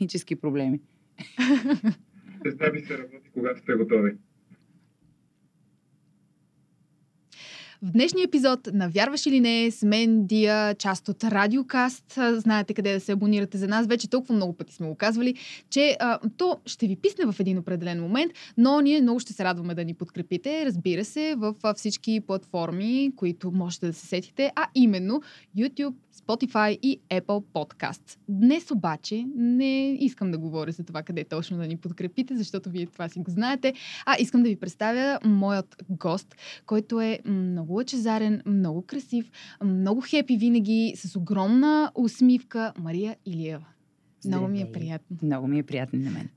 [0.00, 0.80] технически проблеми.
[2.42, 4.12] Представи се работи, когато сте готови.
[7.82, 12.18] В днешния епизод на Вярваш или не, с мен Дия, част от Радиокаст.
[12.32, 13.86] Знаете къде да се абонирате за нас.
[13.86, 15.34] Вече толкова много пъти сме го казвали,
[15.70, 19.44] че а, то ще ви писне в един определен момент, но ние много ще се
[19.44, 20.66] радваме да ни подкрепите.
[20.66, 25.22] Разбира се, в всички платформи, които можете да се сетите, а именно
[25.56, 28.18] YouTube, Spotify и Apple Podcast.
[28.28, 32.86] Днес обаче не искам да говоря за това къде точно да ни подкрепите, защото вие
[32.86, 33.74] това си го знаете,
[34.06, 36.34] а искам да ви представя моят гост,
[36.66, 39.30] който е много лъчезарен, много красив,
[39.64, 43.66] много хепи винаги, с огромна усмивка Мария Илиева.
[44.26, 45.16] Много ми е приятно.
[45.22, 46.28] Много ми е приятно на мен.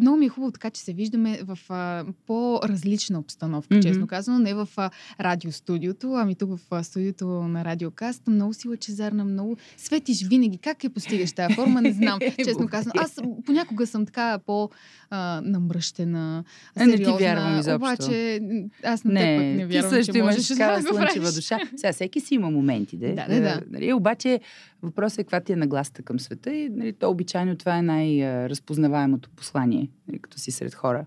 [0.00, 3.82] Много ми е хубаво така, че се виждаме в а, по-различна обстановка, mm-hmm.
[3.82, 4.38] честно казано.
[4.38, 8.26] Не в а, радиостудиото, ами тук в а, студиото на Радиокаст.
[8.26, 10.58] Много си лъчезарна, много светиш винаги.
[10.58, 12.92] Как е постигаш тази форма, не знам, честно казано.
[12.96, 16.44] Аз понякога съм така по-намръщена,
[16.78, 16.96] сериозна.
[16.96, 17.76] Не ти вярвам изобщо.
[17.76, 18.40] Обаче
[18.84, 21.58] аз на не, пък не вярвам, ти също че можеш да слънчева душа.
[21.76, 23.14] Сега всеки си има моменти, де.
[23.14, 23.60] Да, да, да.
[23.70, 24.40] Нали, обаче
[24.82, 29.30] въпросът е каква ти е нагласта към света и нали, то обичайно това е най-разпознаваемото
[29.30, 31.06] послание, нали, като си сред хора.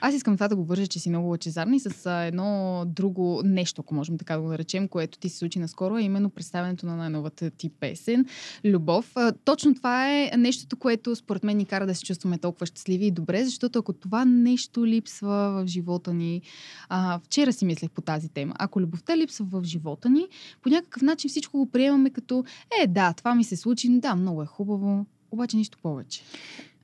[0.00, 3.80] Аз искам това да го вържа, че си много лъчезарна и с едно друго нещо,
[3.80, 6.96] ако можем така да го наречем, което ти се случи наскоро, е именно представянето на
[6.96, 8.26] най-новата ти песен
[8.64, 9.14] Любов.
[9.44, 13.10] Точно това е нещото, което според мен ни кара да се чувстваме толкова щастливи и
[13.10, 16.42] добре, защото ако това нещо липсва в живота ни,
[16.88, 20.26] а, вчера си мислех по тази тема, ако любовта липсва в живота ни,
[20.62, 22.44] по някакъв начин всичко го приемаме като
[22.82, 26.22] е, да, това ми се случи, да, много е хубаво, обаче нищо повече.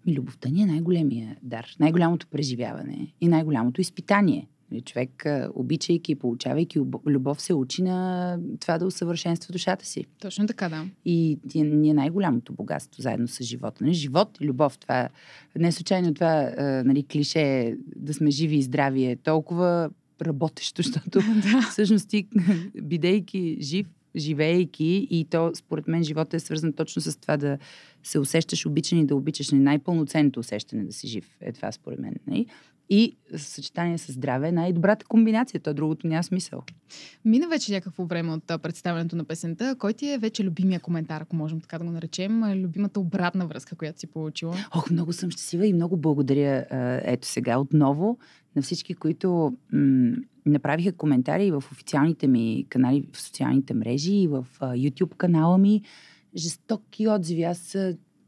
[0.06, 4.48] Ми любовта ни е най-големия дар, най-голямото преживяване и най-голямото изпитание.
[4.70, 5.24] Нали, човек,
[5.54, 10.04] обичайки и получавайки любов, се учи на това да усъвършенства душата си.
[10.20, 10.86] Точно така, да.
[11.04, 13.84] И ни е най-голямото богатство заедно с живота.
[13.84, 15.08] Нали, живот и любов, това
[15.56, 16.50] не е случайно това
[16.84, 19.90] нали, клише да сме живи и здрави е толкова
[20.22, 21.20] работещо, защото
[21.70, 22.26] всъщност ти,
[22.82, 27.58] бидейки жив, живеейки и то, според мен, живота е свързан точно с това да
[28.02, 29.50] се усещаш обичан и да обичаш.
[29.50, 32.10] Нали, най-пълноценното усещане да си жив е това, според мен.
[32.10, 32.20] Не?
[32.26, 32.46] Нали?
[32.90, 35.60] И съчетание с здраве е най-добрата комбинация.
[35.60, 36.62] То другото няма смисъл.
[37.24, 39.76] Мина вече някакво време от представянето на песента.
[39.78, 42.44] Кой ти е вече любимия коментар, ако можем така да го наречем?
[42.62, 44.56] Любимата обратна връзка, която си получила?
[44.74, 46.66] Ох, много съм щастлива и много благодаря
[47.04, 48.18] ето сега отново
[48.56, 50.16] на всички, които м-
[50.46, 55.82] направиха коментари в официалните ми канали в социалните мрежи и в YouTube канала ми.
[56.36, 57.42] Жестоки отзиви.
[57.42, 57.76] Аз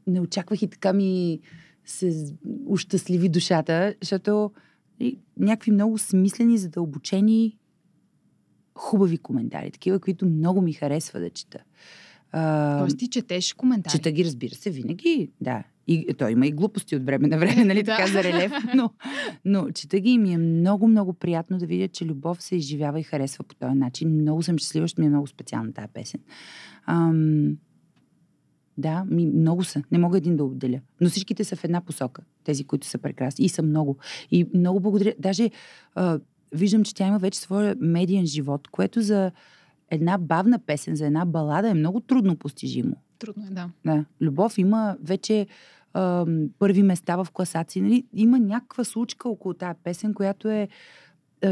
[0.07, 1.39] не очаквах и така ми
[1.85, 2.35] се
[2.65, 4.51] ущастливи душата, защото
[4.99, 7.57] и, някакви много смислени, задълбочени,
[8.75, 11.63] хубави коментари, такива, които много ми харесва да чета.
[12.79, 13.91] Тоест ти четеш коментари?
[13.91, 15.63] Чета ги, разбира се, винаги, да.
[15.87, 18.91] И той има и глупости от време на време, нали така за релев, но,
[19.45, 22.99] но чета ги и ми е много, много приятно да видя, че любов се изживява
[22.99, 24.21] и харесва по този начин.
[24.21, 26.19] Много съм щастлива, ще ми е много специална тази песен.
[26.85, 27.57] Ам,
[28.77, 29.83] да, ми, много са.
[29.91, 30.81] Не мога един да отделя.
[31.01, 32.21] Но всичките са в една посока.
[32.43, 33.45] Тези, които са прекрасни.
[33.45, 33.97] И са много.
[34.31, 35.13] И много благодаря.
[35.19, 35.49] Даже
[35.95, 36.19] а,
[36.51, 39.31] виждам, че тя има вече своя медиен живот, което за
[39.91, 42.95] една бавна песен, за една балада е много трудно постижимо.
[43.19, 43.69] Трудно е, да.
[43.85, 44.05] да.
[44.21, 45.47] Любов има вече
[46.59, 47.81] първи места в класации.
[47.81, 48.05] Нали?
[48.13, 50.67] Има някаква случка около тази песен, която е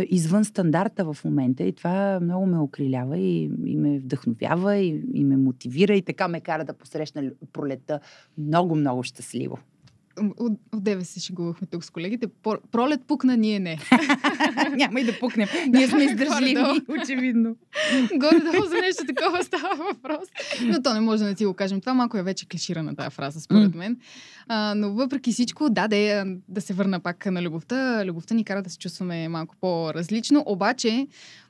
[0.10, 5.24] извън стандарта в момента и това много ме окрилява и, и ме вдъхновява и, и
[5.24, 8.00] ме мотивира и така ме кара да посрещна пролета
[8.38, 9.60] много, много щастливо
[10.20, 12.28] от, от деве се шегувахме тук с колегите.
[12.72, 13.80] Пролет пукна, ние не.
[14.76, 15.48] Няма и да пукнем.
[15.68, 17.56] Ние сме издържливи, очевидно.
[18.16, 20.28] Горе-долу за нещо такова става въпрос.
[20.62, 21.82] Но то не може да си го кажем.
[21.82, 23.98] Това малко е вече клиширана тази фраза, според мен.
[24.48, 28.06] А, но въпреки всичко, да, да, да се върна пак на любовта.
[28.06, 30.44] Любовта ни кара да се чувстваме малко по-различно.
[30.46, 31.08] Обаче,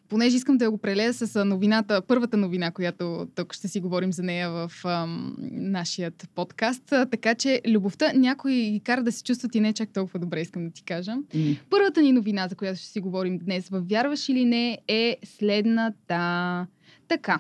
[0.09, 4.23] понеже искам да го прелея с новината, първата новина, която тук ще си говорим за
[4.23, 6.83] нея в ам, нашият подкаст.
[6.85, 10.66] Така че любовта някой ги кара да се чувстват и не чак толкова добре, искам
[10.66, 11.11] да ти кажа.
[11.11, 11.59] Mm.
[11.69, 16.67] Първата ни новина, за която ще си говорим днес, в Вярваш или не, е следната.
[17.08, 17.40] Така.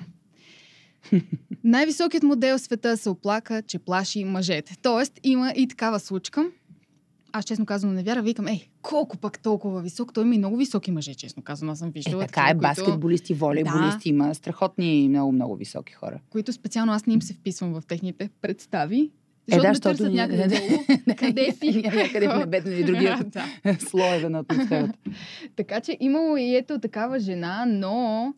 [1.63, 4.75] Най-високият модел в света се оплака, че плаши мъжете.
[4.81, 6.45] Тоест, има и такава случка
[7.37, 10.13] аз честно казвам не вяра, викам, ей, колко пък толкова висок?
[10.13, 11.69] Той има и много високи мъже, честно казвам.
[11.69, 12.23] Аз съм виждала.
[12.23, 14.15] Е, така е, баскетболисти, волейболисти, да.
[14.15, 16.19] има страхотни, много, много високи хора.
[16.29, 19.11] Които специално аз не им се вписвам в техните представи.
[19.47, 20.79] Защото е, да, защото ме някъде долу.
[21.17, 21.83] Къде си?
[21.95, 23.25] Някъде в небето или другия
[23.79, 24.93] слоеве на атмосферата.
[25.55, 28.33] така че имало и ето такава жена, но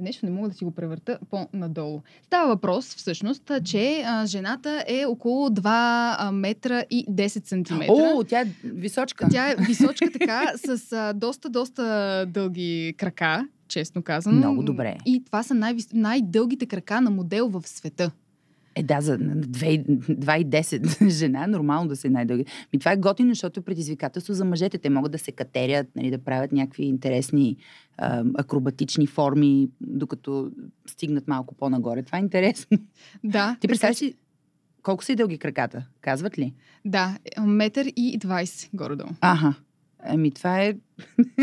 [0.00, 2.02] нещо не мога да си го превърта по-надолу.
[2.22, 5.60] Става въпрос, всъщност, че а, жената е около 2
[6.18, 7.92] а, метра и 10 сантиметра.
[7.92, 9.28] О, тя е височка.
[9.30, 14.36] Тя е височка така, с а, доста, доста дълги крака, честно казано.
[14.36, 14.96] Много добре.
[15.06, 18.10] И това са най- най-дългите крака на модел в света.
[18.76, 22.44] Е, да, за 2,10 жена е нормално да се най-дълги.
[22.72, 24.78] Ми това е готино, защото е предизвикателство за мъжете.
[24.78, 27.56] Те могат да се катерят, нали, да правят някакви интересни
[27.98, 30.50] а, акробатични форми, докато
[30.86, 32.02] стигнат малко по-нагоре.
[32.02, 32.78] Това е интересно.
[33.24, 33.56] Да.
[33.60, 34.14] Ти представяш си
[34.82, 35.86] колко са и дълги краката?
[36.00, 36.54] Казват ли?
[36.84, 39.10] Да, метър и 20 горе-долу.
[39.20, 39.54] Аха.
[39.98, 40.74] Ами това е...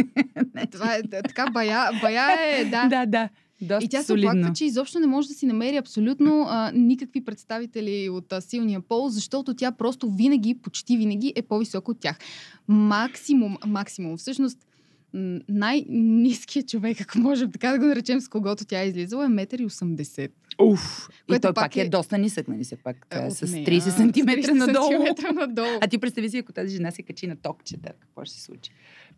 [0.71, 2.87] това е така, бая, бая е, да.
[2.87, 3.29] да, да.
[3.61, 7.25] Доста и тя се оплаква, че изобщо не може да си намери абсолютно а, никакви
[7.25, 12.17] представители от а, силния пол, защото тя просто винаги, почти винаги е по-висока от тях.
[12.67, 14.17] Максимум, максимум.
[14.17, 14.57] Всъщност,
[15.49, 20.21] най-низкият човек, ако можем така да го наречем, с когото тя е излизала, е 1,80
[20.59, 20.65] м.
[20.65, 21.09] Уф!
[21.11, 21.81] И Което той пак е...
[21.81, 23.07] е- доста нисък, нали се пак?
[23.11, 25.33] Е От с нея, 30 см 30 надолу.
[25.33, 25.77] надолу.
[25.81, 28.71] А ти представи си, ако тази жена се качи на токчета, какво ще се случи?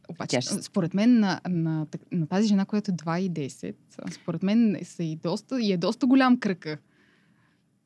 [0.10, 3.76] Обаче, ще- според мен, на, на, на тази жена, която е 2,10,
[4.12, 6.78] според мен са и доста, и е доста голям кръка.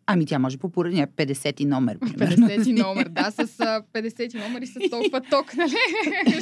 [0.06, 2.00] Ами тя може по поръдния 50 номер.
[2.00, 2.48] примерно.
[2.48, 5.76] 50 номер, да, с а, 50 номер и с толкова ток, нали?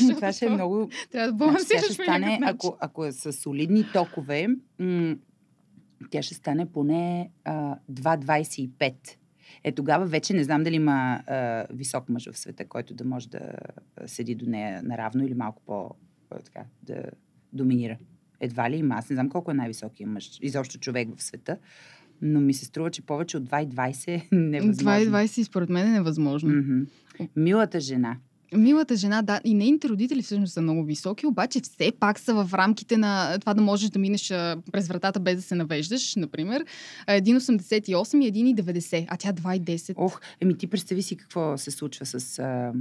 [0.15, 0.89] Това ще е много...
[1.11, 4.47] Трябва да Значи, балансираш ще стане, ако, ако е с солидни токове,
[4.79, 5.15] м-
[6.09, 8.93] тя ще стане поне а, 2,25.
[9.63, 13.29] Е, тогава вече не знам дали има а, висок мъж в света, който да може
[13.29, 13.51] да
[14.05, 15.89] седи до нея наравно или малко по
[16.45, 17.03] така, да
[17.53, 17.97] доминира.
[18.39, 18.95] Едва ли има.
[18.95, 21.57] Аз не знам колко е най-високия мъж, изобщо човек в света,
[22.21, 25.11] но ми се струва, че повече от 2,20 е невъзможно.
[25.11, 26.55] 2,20 според мен е невъзможно.
[26.55, 26.81] Мгм.
[27.35, 28.17] Милата жена.
[28.55, 32.53] Милата жена, да, и нейните родители всъщност са много високи, обаче все пак са в
[32.53, 34.27] рамките на това да можеш да минеш
[34.71, 36.65] през вратата без да се навеждаш, например.
[37.07, 39.93] А, 1,88 и 1,90, а тя 2,10.
[39.97, 42.73] Ох, еми ти представи си какво се случва с а,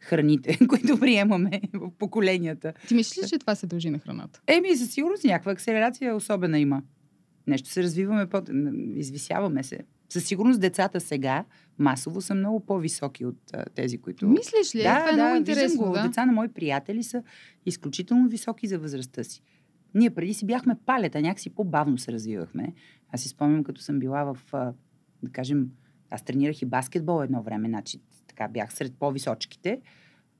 [0.00, 2.72] храните, които приемаме в поколенията.
[2.88, 4.40] Ти мислиш ли, че това се дължи на храната?
[4.46, 6.82] Еми, със сигурност някаква акселерация особена има.
[7.46, 8.42] Нещо се развиваме, по...
[8.96, 9.78] извисяваме се.
[10.08, 11.44] Със сигурност децата сега
[11.78, 14.28] масово са много по-високи от а, тези, които...
[14.28, 14.78] Мислиш ли?
[14.78, 15.86] това е много виждам интересно.
[15.86, 15.92] го.
[15.92, 16.02] Да?
[16.02, 17.22] Деца на мои приятели са
[17.66, 19.42] изключително високи за възрастта си.
[19.94, 22.74] Ние преди си бяхме палета, някакси по-бавно се развивахме.
[23.12, 24.72] Аз си спомням, като съм била в, а,
[25.22, 25.70] да кажем,
[26.10, 29.80] аз тренирах и баскетбол едно време, значи така бях сред по-височките.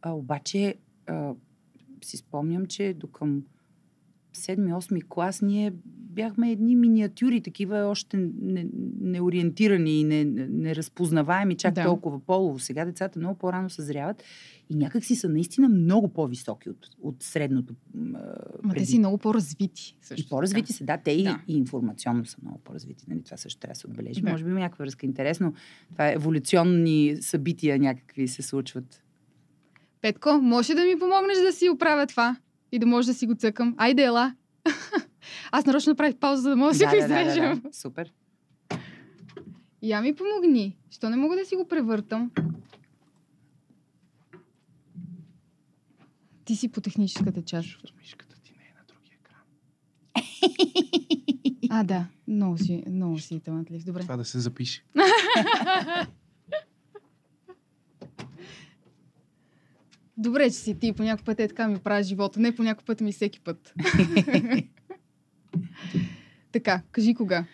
[0.03, 0.75] А, обаче
[1.07, 1.33] а,
[2.05, 3.43] си спомням, че до към
[4.39, 5.73] 7-8 клас ние
[6.11, 8.67] бяхме едни миниатюри, такива още не-
[9.01, 11.81] неориентирани и не, неразпознаваеми чак Да.
[11.81, 11.87] да.
[11.87, 12.59] толкова полово.
[12.59, 14.23] Сега децата много по-рано съзряват
[14.71, 17.75] и някак си са наистина много по-високи от, от средното.
[17.95, 18.19] Ма
[18.63, 18.87] те преди.
[18.87, 19.97] си много по-развити.
[20.03, 21.41] Също И по-развити са, да, те и, Да.
[21.49, 23.05] и информационно са много по-развити.
[23.09, 23.23] Нали?
[23.23, 24.21] Това също трябва да се отбележи.
[24.21, 24.31] Да.
[24.31, 25.07] Може би има някаква връзка.
[25.07, 25.55] Интересно.
[25.93, 29.03] Това е еволюционни събития някакви се случват.
[30.01, 32.37] Петко, може да ми помогнеш да си оправя това?
[32.73, 33.75] И да може да си го цъкам?
[33.79, 34.35] Айде, ела!
[35.53, 37.61] Аз нарочно направих пауза, за да мога да си го изрежем.
[37.65, 37.73] да.
[37.73, 38.13] Супер.
[39.83, 40.77] Я ми помогни.
[40.91, 42.31] Що не мога да си го превъртам?
[46.45, 47.69] Ти си по техническата част.
[47.99, 49.43] Мишката ти не е на другия екран.
[51.81, 52.07] А, да.
[52.29, 53.85] Много си, много си талантлив.
[53.85, 54.03] Добре.
[54.03, 54.85] Това да се запише.
[60.19, 60.93] Добре, че си ти.
[60.93, 62.41] По някой път е така ми правиш живота.
[62.41, 63.75] Не по някой път ми всеки път.
[66.53, 67.45] така, кажи кога.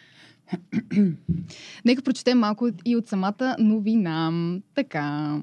[1.84, 4.32] Нека прочетем малко и от самата новина.
[4.74, 5.38] Така.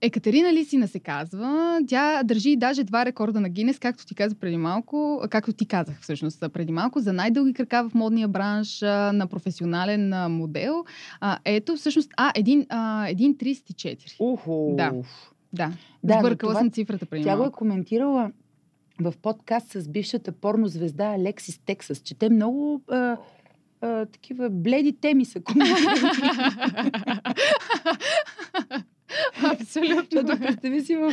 [0.00, 1.80] Екатерина Лисина се казва.
[1.88, 6.00] Тя държи даже два рекорда на Гинес, както ти каза преди малко, както ти казах
[6.00, 8.80] всъщност преди малко, за най-дълги крака в модния бранш
[9.12, 10.84] на професионален модел.
[11.20, 14.16] А, ето всъщност, а, един, а, един 34.
[14.20, 14.74] Ухо.
[14.76, 14.92] Да.
[15.56, 15.72] Да,
[16.04, 18.30] Да, сбъркала това- съм цифрата преди Тя го е коментирала
[19.00, 23.16] в подкаст с бившата порнозвезда Алексис Тексас, че те много а,
[23.80, 26.10] а, такива бледи теми са коментирали.
[29.52, 30.20] Абсолютно.
[30.20, 31.12] Защото представи си в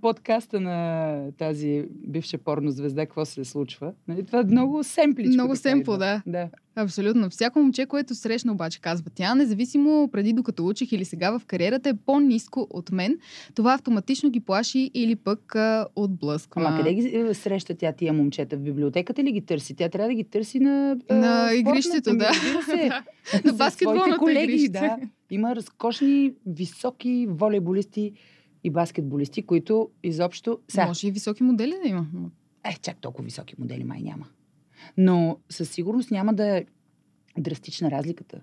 [0.00, 3.92] подкаста на тази бивша порнозвезда, какво се случва.
[4.08, 4.26] Нали?
[4.26, 5.34] Това е много семпличко.
[5.34, 6.22] Много семпл, да.
[6.26, 6.48] да.
[6.76, 7.30] Абсолютно.
[7.30, 11.88] Всяко момче, което срещна, обаче, казва тя, независимо преди докато учих или сега в кариерата
[11.88, 13.18] е по-низко от мен,
[13.54, 16.62] това автоматично ги плаши или пък а, отблъсква.
[16.64, 18.56] Ама къде ги е, среща тя тия момчета?
[18.56, 19.74] В библиотеката ли ги търси?
[19.74, 20.96] Тя трябва да ги търси на...
[21.10, 22.30] На игрището, да.
[23.44, 24.68] На своите колеги, игрище.
[24.68, 24.96] да.
[25.30, 28.12] Има разкошни, високи волейболисти
[28.64, 30.58] и баскетболисти, които изобщо...
[30.68, 32.06] Сега, Може и високи модели да има.
[32.64, 34.26] е, чак толкова високи модели май няма.
[34.96, 36.64] Но със сигурност няма да е
[37.38, 38.40] драстична разликата.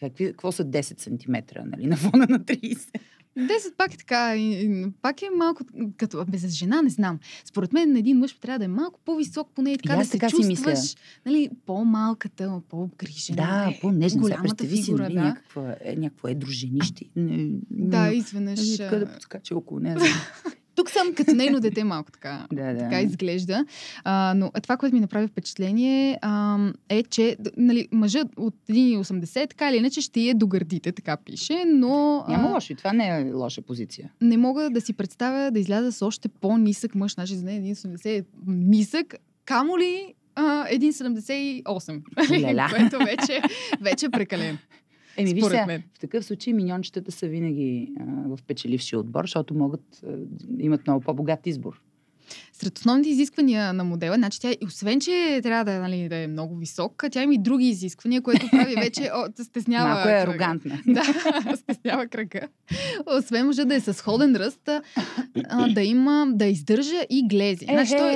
[0.00, 1.34] Какви, какво са 10 см
[1.70, 3.00] нали, на фона на 30?
[3.38, 4.34] 10 пак е така,
[5.02, 5.64] пак е малко
[5.96, 7.18] като бе, жена, не знам.
[7.44, 10.18] Според мен един мъж трябва да е малко по-висок, поне и така И да се
[10.18, 10.74] чувстваш, мисля.
[11.26, 13.36] нали, по-малката, по-обгрижена.
[13.36, 14.10] Да, Е, по-нежна.
[14.10, 15.22] Сега голямата си, фигура, нали, да.
[15.24, 17.04] някаква, е, някакво едро женище.
[17.16, 18.58] Не, Да, изведнъж.
[18.58, 19.96] нали, така да подскача около нея.
[20.76, 22.46] Тук съм като нейно дете малко така.
[22.52, 22.78] да, да.
[22.78, 23.64] Така изглежда.
[24.04, 29.70] А, но това, което ми направи впечатление, а, е, че нали, мъжът от 1,80 така
[29.70, 32.72] или иначе ще е до гърдите, така пише, но Няма лошо.
[32.72, 34.10] И това не е лоша позиция.
[34.20, 37.14] не мога да си представя да изляза с още по-нисък мъж.
[37.14, 39.14] Значи за нея 1,80 е нисък,
[39.44, 42.02] камо ли а, 1,78.
[42.30, 42.68] Леля.
[42.76, 43.42] Което вече,
[43.80, 44.58] вече е прекалено.
[45.16, 45.82] Еми, виж Според сега, мен.
[45.94, 50.16] в такъв случай миньончетата са винаги а, в печелившия отбор, защото могат, а,
[50.58, 51.80] имат много по-богат избор.
[52.52, 56.56] Сред основните изисквания на модела, значи тя, освен, че трябва да, нали, да е много
[56.56, 59.88] висока, тя има и други изисквания, което прави вече, о, стеснява.
[59.88, 60.80] Малко е арогантна.
[60.86, 61.04] Да,
[61.56, 62.40] стеснява кръга.
[63.18, 64.68] Освен може да е с сходен ръст,
[65.48, 67.64] а, да има, да издържа и глези.
[67.64, 68.12] Значи той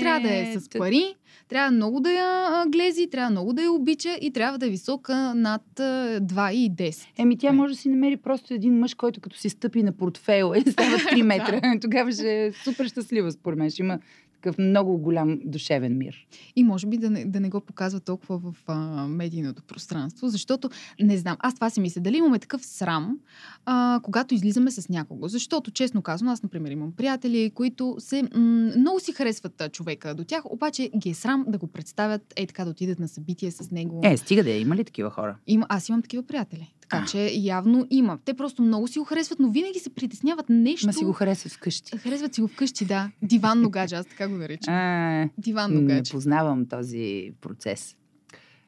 [0.00, 1.14] трябва да е с пари,
[1.48, 5.34] трябва много да я глези, трябва много да я обича и трябва да е висока
[5.34, 7.06] над а, 2,10.
[7.18, 7.56] Еми, тя Не.
[7.56, 10.96] може да си намери просто един мъж, който като си стъпи на портфейл и става
[10.96, 11.60] 3 метра.
[11.80, 13.70] Тогава ще е супер щастлива, според мен.
[13.70, 13.98] Ще има
[14.42, 16.26] такъв много голям душевен мир.
[16.56, 20.70] И може би да не, да не го показва толкова в а, медийното пространство, защото
[21.00, 23.18] не знам, аз това си мисля, дали имаме такъв срам,
[23.66, 25.28] а, когато излизаме с някого.
[25.28, 28.30] Защото, честно казано, аз, например, имам приятели, които се м-
[28.76, 32.46] много си харесват а, човека до тях, обаче ги е срам да го представят, е
[32.46, 34.00] така да отидат на събитие с него.
[34.04, 34.60] Е, стига да е.
[34.60, 35.36] Има ли такива хора?
[35.46, 36.74] Има, аз имам такива приятели.
[36.82, 37.06] Така А.
[37.06, 38.18] че явно има.
[38.24, 40.86] Те просто много си го харесват, но винаги се притесняват нещо.
[40.86, 41.96] Ма си го харесват вкъщи.
[41.98, 43.10] Харесват си го вкъщи, да.
[43.22, 44.74] Диванно гадже, аз така го наричам.
[44.74, 46.10] А, Диванно не гадже.
[46.12, 47.96] познавам този процес.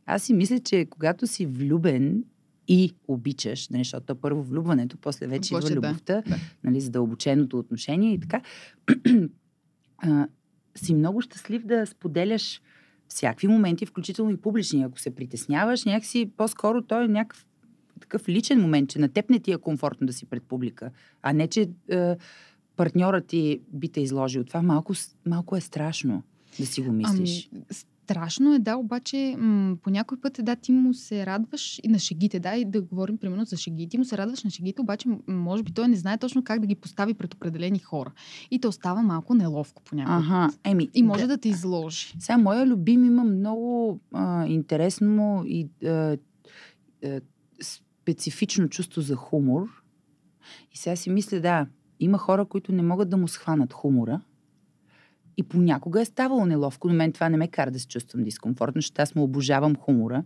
[0.07, 2.25] Аз си мисля, че когато си влюбен
[2.69, 6.37] и обичаш, нали, защото то първо влюбването, после вече идва любовта, да.
[6.65, 8.41] нали, задълбоченото отношение и така,
[9.99, 10.29] а,
[10.75, 12.61] си много щастлив да споделяш
[13.09, 14.83] всякакви моменти, включително и публични.
[14.83, 17.47] Ако се притесняваш, някакси по-скоро той е някакъв
[18.01, 20.91] такъв личен момент, че на теб не ти е комфортно да си пред публика,
[21.23, 22.17] а не, че е,
[22.77, 24.45] партньорът ти би те изложил.
[24.45, 24.93] Това малко,
[25.27, 26.23] малко е страшно
[26.61, 27.49] да си го мислиш.
[27.53, 27.65] Ами,
[28.05, 31.99] страшно е, да, обаче м- по някой път, да, ти му се радваш и на
[31.99, 35.09] шегите, да, и да говорим примерно за шегите, ти му се радваш на шегите, обаче
[35.29, 38.13] може би той не знае точно как да ги постави пред определени хора.
[38.51, 40.61] И те остава малко неловко по някой Ага, път.
[40.65, 40.89] еми.
[40.95, 42.15] И може да те изложи.
[42.19, 46.17] Сега, моя любим има много а, интересно и а,
[47.05, 47.21] а,
[47.63, 49.69] специфично чувство за хумор.
[50.73, 51.67] И сега си мисля, да,
[52.01, 54.21] има хора, които не могат да му схванат хумора.
[55.37, 58.81] И понякога е ставало неловко, но мен това не ме кара да се чувствам дискомфортно,
[58.81, 60.25] защото аз му обожавам хумора.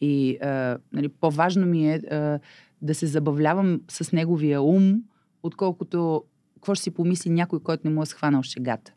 [0.00, 2.40] И а, нали, по-важно ми е а,
[2.82, 5.02] да се забавлявам с неговия ум,
[5.42, 8.92] отколкото какво ще си помисли някой, който не му е схванал шегата.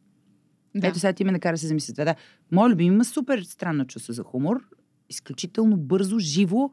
[0.75, 0.87] Да.
[0.87, 1.93] Ето сега ти ме накара да се замисля.
[1.93, 2.05] това.
[2.05, 2.15] Да,
[2.51, 4.63] мой любим има супер странно чувство за хумор.
[5.09, 6.71] Изключително бързо, живо,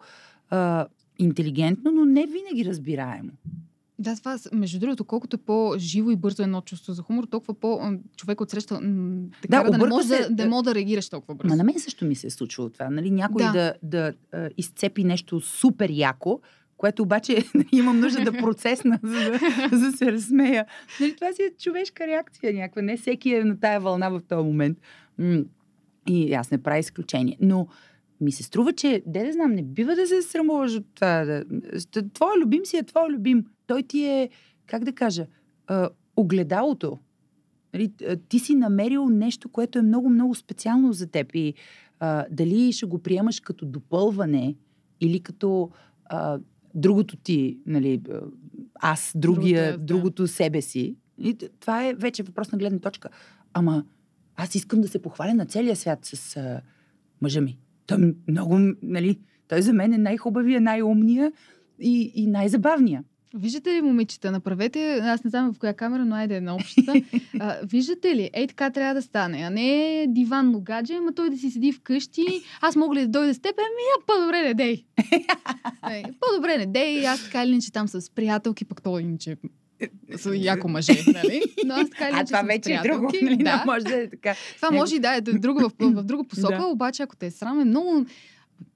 [0.55, 0.87] а,
[1.19, 3.31] интелигентно, но не винаги разбираемо.
[3.99, 7.81] Да, това, между другото, колкото е по-живо и бързо едно чувство за хумор, толкова по
[8.17, 8.81] човек отсреща
[9.43, 11.49] те Да, да, не може се, да, да, да- може да реагираш толкова бързо.
[11.49, 12.91] Ма на мен също ми се е случвало това.
[12.91, 13.11] Нали?
[13.11, 13.53] Някой Да.
[13.53, 16.41] да, да, а, изцепи нещо супер яко,
[16.77, 19.39] което обаче имам нужда да процесна, за да,
[19.79, 20.67] за да се разсмея.
[21.01, 22.83] Нали, това си е човешка реакция някаква.
[22.83, 24.79] Не всеки е на тая вълна в този момент.
[26.09, 27.37] И аз не правя изключение.
[27.41, 27.69] Но
[28.25, 31.25] ми се струва, че, де да знам, не бива да се срамуваш от това.
[31.25, 31.45] Да...
[32.13, 33.45] Твоя любим си е твой любим.
[33.67, 34.31] Той ти е,
[34.67, 35.27] как да кажа,
[35.67, 36.99] а, огледалото.
[37.75, 37.93] Нали,
[38.29, 41.31] ти си намерил нещо, което е много-много специално за теб.
[41.35, 41.55] И
[42.01, 44.55] а, дали ще го приемаш като допълване
[45.01, 45.71] или като
[46.05, 46.39] а,
[46.75, 48.03] другото ти, нали,
[48.75, 49.85] аз, другия, Другото аз, да.
[49.85, 50.97] другото себе си.
[51.19, 53.09] И това е вече въпрос на гледна точка.
[53.53, 53.85] Ама
[54.37, 56.61] аз искам да се похваля на целия свят с а,
[57.21, 57.59] мъжа ми.
[57.87, 61.33] Той много, нали, той за мен е най-хубавия, най-умния
[61.81, 63.05] и, и най-забавния.
[63.37, 66.95] Виждате ли, момичета, направете, аз не знам в коя камера, но айде на общата.
[67.41, 71.37] А, виждате ли, ей така трябва да стане, а не диванно гадже, ама той да
[71.37, 72.25] си седи вкъщи,
[72.61, 74.85] аз мога ли да дойда с теб, ами по-добре не дей.
[75.91, 79.37] Ей, по-добре не дей, аз така или иначе там с приятелки, пък той иначе
[80.17, 81.43] са яко мъже, нали?
[81.67, 83.11] Но аз така или А това вече е друго.
[83.23, 83.37] Нали?
[83.37, 83.63] Да.
[83.67, 84.35] Може да е така.
[84.57, 86.67] Това може и да е друго в, в друга посока, Да.
[86.67, 88.07] обаче ако те е срам, е много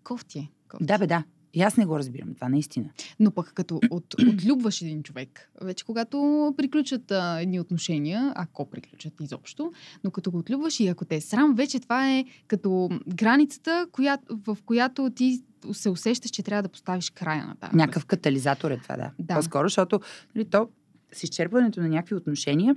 [0.04, 0.38] кофти.
[0.38, 0.84] е, кофти.
[0.84, 1.24] Да, бе, да.
[1.54, 2.88] И аз не го разбирам, това наистина.
[3.20, 9.12] Но пък като от, отлюбваш един човек, вече когато приключат а, едни отношения, ако приключат
[9.20, 9.72] изобщо,
[10.04, 14.18] но като го отлюбваш и ако те е срам, вече това е като границата, коя,
[14.30, 17.76] в която ти се усещаш, че трябва да поставиш края на тази.
[17.76, 19.10] Някакъв катализатор е това, да.
[19.18, 19.34] Да.
[19.34, 20.00] По-скоро, защото
[20.34, 20.68] нали, то
[21.12, 22.76] с изчерпването на някакви отношения,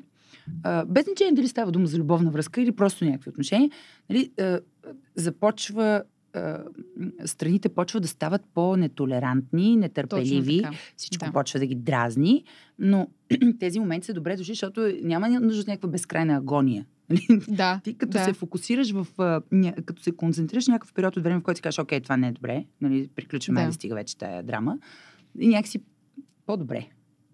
[0.63, 3.69] а, без значение дали става дума за любовна връзка или просто някакви отношения,
[4.09, 4.59] нали, а,
[5.15, 6.03] започва
[7.25, 10.63] страните почват да стават по-нетолерантни, нетърпеливи,
[10.97, 11.31] всичко Да.
[11.31, 12.43] почва да ги дразни,
[12.79, 13.07] но
[13.59, 16.85] тези моменти са добре дошли, защото няма нужда от някаква безкрайна агония.
[17.09, 17.41] Нали?
[17.47, 17.79] Да.
[17.83, 18.23] Ти като да.
[18.23, 19.07] се фокусираш в...
[19.85, 22.31] като се концентрираш някакъв период от време, в който си кажеш, окей, това не е
[22.31, 23.67] добре, нали, приключваме, Да.
[23.67, 23.73] да.
[23.73, 24.77] стига вече тая драма.
[25.39, 25.81] И някакси
[26.45, 26.88] по-добре.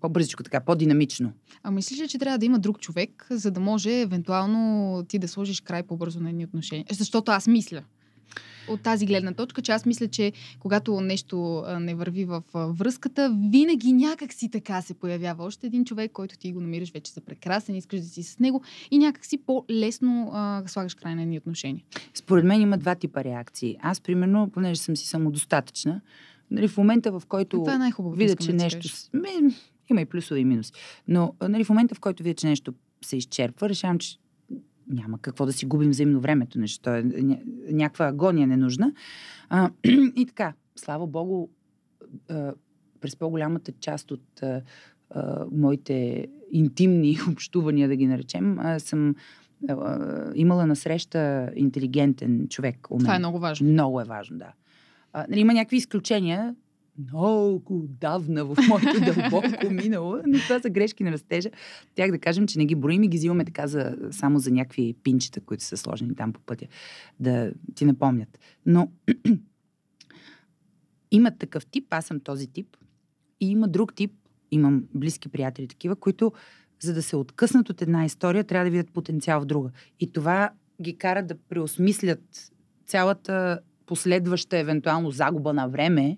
[0.07, 1.31] По-бързичко така, по-динамично.
[1.63, 5.27] А мислиш ли, че трябва да има друг човек, за да може евентуално ти да
[5.27, 6.85] сложиш край по-бързо на едни отношения?
[6.91, 7.83] Защото аз мисля.
[8.69, 13.93] От тази гледна точка, че аз мисля, че когато нещо не върви в връзката, винаги
[13.93, 17.75] някак си така се появява още един човек, който ти го намираш вече за прекрасен,
[17.75, 18.61] искаш да си с него
[18.91, 21.83] и някак си по-лесно а, слагаш край на едни отношения.
[22.13, 23.77] Според мен има два типа реакции.
[23.81, 26.01] Аз, примерно, понеже съм си самодостатъчна,
[26.51, 28.79] нали, в момента, в който Това е видя, че нещо...
[29.13, 29.51] кажа.
[29.89, 30.71] Има и плюсове и минуси.
[31.07, 34.17] Но нали, в момента, в който видя, че нещо се изчерпва, решавам, че
[34.89, 36.59] няма какво да си губим взаимно времето.
[36.59, 37.41] Нещо е ня-
[37.71, 38.93] някаква агония ненужна.
[39.49, 39.69] А,
[40.15, 41.47] и така, слава богу,
[42.29, 42.53] а,
[43.01, 44.61] през по-голямата част от а,
[45.09, 49.15] а, моите интимни общувания, да ги наречем, а, съм
[49.69, 52.87] а, имала насреща интелигентен човек.
[52.89, 53.03] У мен.
[53.03, 53.69] Това е много важно.
[53.69, 54.53] Много е важно, да.
[55.13, 56.55] А, нали, има някакви изключения,
[56.97, 61.49] много давна в моето дълбоко минало, но това са грешки на растежа.
[61.95, 64.95] Тях да кажем, че не ги броим и ги взимаме така за, само за някакви
[65.03, 66.65] пинчета, които са сложени там по пътя,
[67.19, 68.39] да ти напомнят.
[68.65, 68.91] Но
[71.11, 72.77] има такъв тип, аз съм този тип,
[73.39, 74.11] и има друг тип,
[74.51, 76.31] имам близки приятели такива, които
[76.79, 79.71] за да се откъснат от една история, трябва да видят потенциал в друга.
[79.99, 80.49] И това
[80.81, 82.51] ги кара да преосмислят
[82.85, 86.17] цялата последваща евентуално загуба на време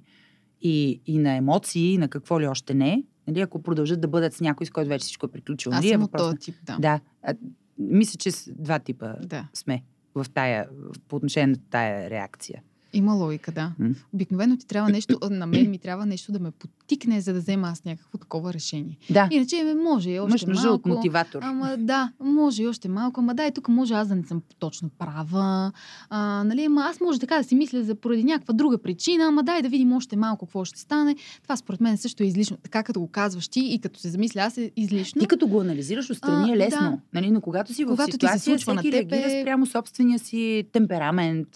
[0.61, 3.03] и, и на емоции, и на какво ли още не.
[3.27, 5.75] Нали, ако продължат да бъдат с някой, с който вече всичко е приключило.
[5.75, 6.77] Аз нали, е съм от въпрос този тип, да.
[6.79, 6.99] Да.
[7.23, 7.33] А,
[7.77, 9.47] мисля, че с два типа да.
[9.53, 9.83] сме
[10.15, 10.69] в тая,
[11.07, 12.61] по отношение на тая реакция.
[12.93, 13.71] Има логика, да.
[13.79, 13.89] М.
[14.13, 17.67] Обикновено ти трябва нещо, на мен ми трябва нещо да ме потикне, за да взема
[17.67, 18.97] аз някакво такова решение.
[19.09, 21.39] Да, Иначе може и още имаш нужда от мотиватор.
[21.43, 23.19] Ама да, може и още малко.
[23.19, 25.71] Ама да, и тук може аз да не съм точно права.
[26.09, 29.25] А, нали, ама аз може така да си мисля за поради някаква друга причина.
[29.25, 31.15] Ама дай да видим още малко какво ще стане.
[31.43, 32.57] Това според мен също е излишно.
[32.57, 35.19] Така като го казваш ти и като се замисля аз е излишно.
[35.19, 36.91] Ти като го анализираш отстрани е лесно.
[36.91, 36.99] да.
[37.13, 40.19] Нали, но когато си в Когато ти се ситуация, случва на теб реагира спрямо собствения
[40.19, 41.47] си темперамент,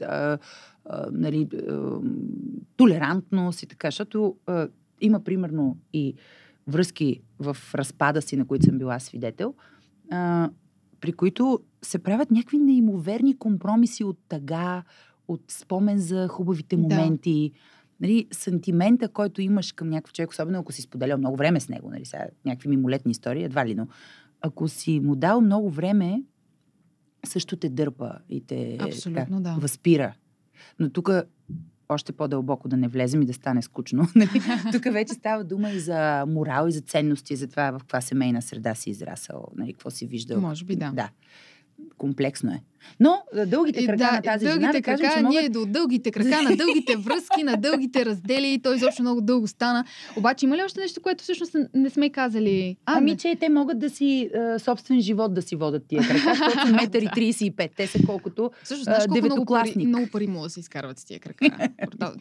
[0.85, 1.99] а, нали, а,
[2.77, 4.67] толерантност и така, защото а,
[5.01, 6.15] има примерно и
[6.67, 9.53] връзки в разпада си, на които съм била свидетел,
[10.11, 10.49] а,
[10.99, 14.83] при които се правят някакви неимоверни компромиси от тъга,
[15.27, 16.81] от спомен за хубавите Да.
[16.81, 17.51] моменти.
[17.99, 21.89] Нали, сантимента, който имаш към някакъв човек, особено ако си споделял много време с него,
[21.89, 23.87] нали, сега, някакви мимолетни истории, едва ли, но
[24.41, 26.23] ако си му дал много време,
[27.25, 29.57] също те дърпа и те Абсолютно, да.
[29.59, 30.13] възпира.
[30.79, 31.09] Но тук
[31.89, 34.07] още по-дълбоко да не влезем и да стане скучно.
[34.15, 34.41] нали?
[34.71, 38.41] Тук вече става дума и за морал, и за ценности, за това в каква семейна
[38.41, 40.41] среда си израсъл, нали, какво си виждал.
[40.41, 40.91] Може би да.
[40.91, 41.09] Да.
[41.97, 42.63] Комплексно е.
[42.99, 45.39] Но а, дългите И крака да, на тази дългите жена, да кажем, крака, че могат...
[45.39, 48.59] ние до дългите крака, на дългите връзки, на дългите раздели.
[48.63, 49.85] Той изобщо много дълго стана.
[50.17, 52.77] Обаче има ли още нещо, което всъщност не сме казали?
[52.85, 53.17] А, Ами, не.
[53.17, 57.01] че те могат да си а, собствен живот да си водят тия крака, защото метър
[57.01, 57.69] и 35.
[57.77, 61.05] Те са колкото Също знаеш колко много пари, много пари могат да се изкарват с
[61.05, 61.49] тия крака.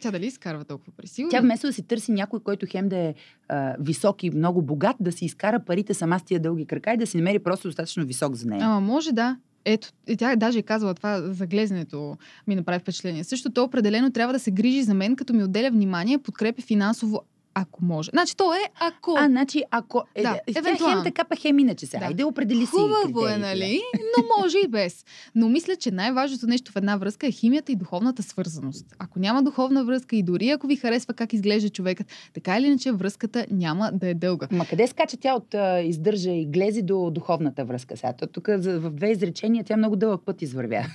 [0.01, 1.07] Тя дали изкарва толкова пари?
[1.07, 1.31] Сигурно.
[1.31, 3.13] Тя вместо да си търси някой, който хем да е
[3.49, 6.97] а, висок и много богат, да си изкара парите сама с тия дълги крака и
[6.97, 8.65] да си намери просто достатъчно висок за нея.
[8.65, 9.37] Ама може да.
[9.65, 13.23] Ето, и тя даже е казала това за глезенето, ми направи впечатление.
[13.23, 17.21] Също то определено трябва да се грижи за мен, като ми отделя внимание, подкрепя финансово,
[17.53, 18.09] ако може.
[18.13, 19.15] Значи то е ако.
[19.17, 20.03] А, значи, ако...
[20.15, 20.95] Е, Да, тя евентуално.
[20.95, 21.99] хем така, па хем иначе сега.
[21.99, 22.05] Да.
[22.05, 23.81] Айде, определи си Хубаво е, нали?
[24.17, 25.05] Но може и без.
[25.35, 28.85] Но мисля, че най-важното нещо в една връзка е химията и духовната свързаност.
[28.99, 32.91] Ако няма духовна връзка и дори ако ви харесва как изглежда човекът, така или иначе
[32.91, 34.47] връзката няма да е дълга.
[34.51, 38.13] Ма къде скача тя от а, издържа и глези до духовната връзка сега?
[38.13, 40.85] Тук в две изречения тя много дълъг път извървя.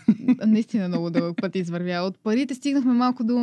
[0.46, 2.02] Наистина много дълъг път извървя.
[2.02, 3.36] От парите стигнахме малко до,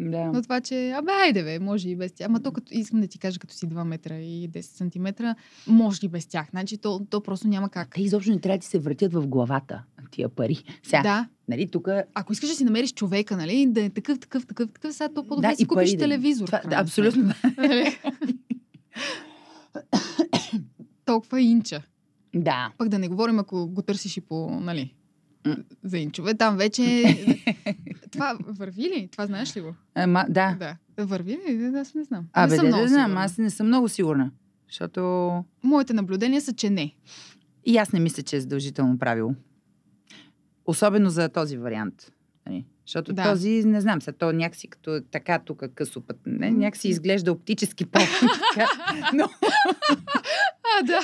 [0.00, 0.30] да.
[0.30, 2.26] до това, че абе, айде бе, може и без тях.
[2.26, 5.34] Ама то като, искам да ти кажа, като си 2 метра и 10 сантиметра,
[5.66, 6.46] може и без тях.
[6.50, 7.94] Значи то, то просто няма как.
[7.94, 10.64] Те изобщо не трябва да ти се въртят в главата, тия пари.
[10.82, 14.46] Сега, Да, Нали, тук Ако искаш да си намериш човека, нали, да е такъв, такъв,
[14.46, 16.46] такъв, такъв, сега то по-добре Да, си купиш пари да- телевизор.
[16.46, 17.32] това, да, абсолютно.
[17.58, 17.98] Нали?
[21.04, 21.82] Толкова инча.
[22.34, 22.72] Да.
[22.78, 24.94] Пък да не говорим, ако го търсиш и по, нали,
[25.94, 26.34] Инчове.
[26.34, 26.82] Там вече...
[28.10, 29.08] Това върви ли?
[29.12, 29.74] Това знаеш ли го?
[29.94, 30.56] Ама, да.
[30.58, 31.04] Да.
[31.04, 31.72] Върви ли?
[31.76, 32.26] Аз не знам.
[32.32, 34.30] Абе, не съм да, много да знам, аз не съм много сигурна.
[34.68, 36.94] Защото Моите наблюдения са, че не.
[37.64, 39.34] и аз не мисля, че е задължително правило.
[40.66, 42.12] Особено за този вариант.
[42.90, 43.22] Защото Да.
[43.22, 47.84] този, не знам, сега то някакси като така тук късо път, не, някакси изглежда оптически
[47.84, 48.00] по
[48.54, 48.70] така,
[49.14, 49.28] но...
[50.78, 51.00] А, да.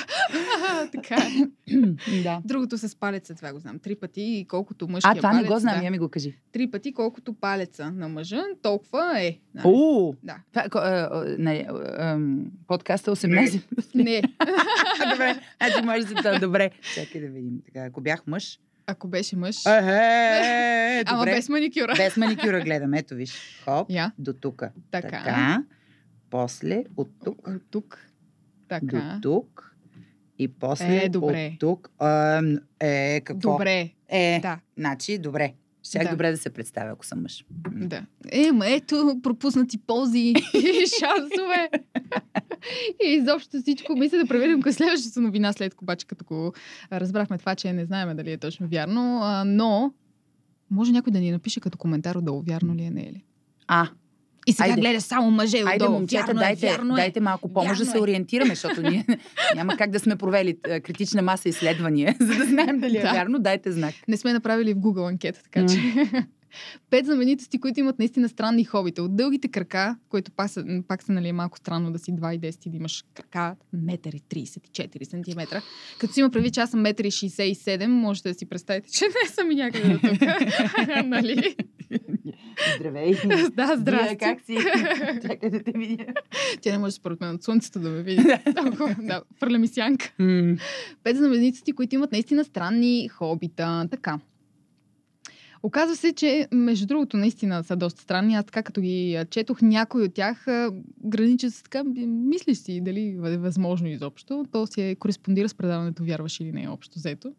[0.91, 1.73] така е.
[2.23, 2.41] да.
[2.45, 3.79] Другото с палеца, това го знам.
[3.79, 5.85] Три пъти и колкото мъжкия А, това не палец, го знам, да.
[5.85, 6.35] я ми го кажи.
[6.51, 9.37] Три пъти колкото палеца на мъжа, толкова е.
[9.55, 9.65] Нали?
[9.67, 10.13] О!
[10.23, 10.37] Да.
[10.55, 13.93] А, а, нали, а, ам, подкаста 18 плюс.
[13.93, 14.21] Не.
[15.11, 16.39] Добре, значи може да това.
[16.39, 16.69] Добре.
[16.95, 17.61] Чакай да видим.
[17.65, 18.59] Така, ако бях мъж...
[18.87, 19.65] Ако беше мъж.
[19.65, 19.69] Е,
[21.05, 21.31] Ама добре.
[21.31, 21.93] без маникюра.
[21.97, 22.93] Без маникюра гледам.
[22.93, 23.61] Ето виж.
[23.65, 24.11] Хоп, Я.
[24.19, 24.63] до тук.
[24.91, 25.07] Така.
[25.09, 25.63] така.
[26.29, 27.99] После от тук От тук.
[28.69, 29.19] до Така.
[29.23, 29.75] тук.
[30.39, 31.49] И после Е, добре.
[31.53, 31.91] от тук.
[31.99, 33.51] Ам, е, какво?
[33.51, 33.89] Добре.
[34.09, 34.59] Е, Да.
[34.77, 35.53] значи, добре.
[35.87, 36.09] Щях Да.
[36.09, 37.45] добре да се представя, ако съм мъж.
[37.71, 38.05] Да.
[38.31, 40.33] Е, ма ето, пропуснати ползи и
[40.99, 41.69] шансове.
[43.05, 43.95] и изобщо всичко.
[43.95, 46.53] Мисля да преведем към следващата новина, след обаче като го
[46.91, 49.21] разбрахме това, че не знаем дали е точно вярно.
[49.45, 49.93] Но
[50.71, 53.23] може някой да ни напише като коментар отдолу, вярно ли е, не е ли?
[53.67, 53.89] А,
[54.47, 54.81] И сега Айде.
[54.81, 55.91] гледа само мъже Айде, отдолу.
[55.91, 56.97] момчета, вярно дайте, е, вярно е.
[56.97, 58.01] дайте малко помощ да Вярно се е.
[58.01, 59.05] ориентираме, защото ние
[59.55, 63.11] няма как да сме провели критична маса изследвания, за да знаем дали е Да.
[63.11, 63.39] вярно.
[63.39, 63.95] Дайте знак.
[64.07, 65.79] Не сме направили в Google анкета, така че.
[66.89, 69.03] Пет знаменитости, които имат наистина странни хобита.
[69.03, 72.69] От дългите крака, които пак са, пак са нали, малко странно да си 2,10 и
[72.69, 75.55] да имаш крака 1,34 см.
[75.99, 79.29] Като си има прави, че аз съм 1,67 м, можете да си представите, че не
[79.29, 80.19] съм някъде до тук.
[81.05, 81.55] нали?
[82.75, 83.13] Здравей.
[83.55, 84.07] да, здрасти.
[84.07, 84.57] Вие как си?
[85.21, 86.05] Чакай да те видя.
[86.61, 88.23] Тя не може според мен от слънцето да ме види.
[89.01, 90.11] Да, фърля ми сянка.
[91.03, 93.87] Пет знаменитости, които имат наистина странни хобита.
[93.91, 94.19] Така.
[95.63, 98.35] Оказва се, че между другото наистина са доста странни.
[98.35, 100.45] Аз така като ги четох, някой от тях
[101.05, 104.45] граничат с така, мислиш си дали е възможно изобщо.
[104.51, 107.33] То си е, кореспондира с предаването Вярваш или не е общо взето.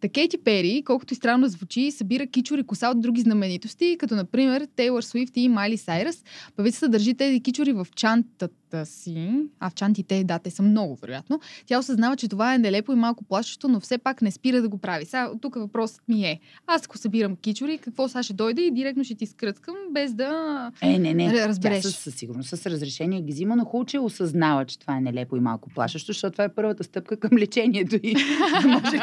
[0.00, 4.66] Та Кейти Пери, колкото и странно звучи, събира кичори коса от други знаменитости, като например
[4.76, 6.24] Тейлър Суифт и Майли Сайрас.
[6.56, 11.40] Певицата държи тези кичори в чантата си, а в чантите, да, те са много, вероятно.
[11.66, 14.68] Тя осъзнава, че това е нелепо и малко плашещо, но все пак не спира да
[14.68, 15.04] го прави.
[15.04, 19.04] Сега, тук въпросът ми е, аз ако събирам кичори, какво сега ще дойде и директно
[19.04, 20.72] ще ти скръцкам, без да...
[20.82, 21.48] Е, не, не.
[21.48, 21.82] Разбереш.
[21.82, 25.00] Тя със, със сигурност с разрешение ги взима, но хубаво, че осъзнава, че това е
[25.00, 28.14] нелепо и малко плашещо, защото това е първата стъпка към лечението и
[28.66, 28.98] може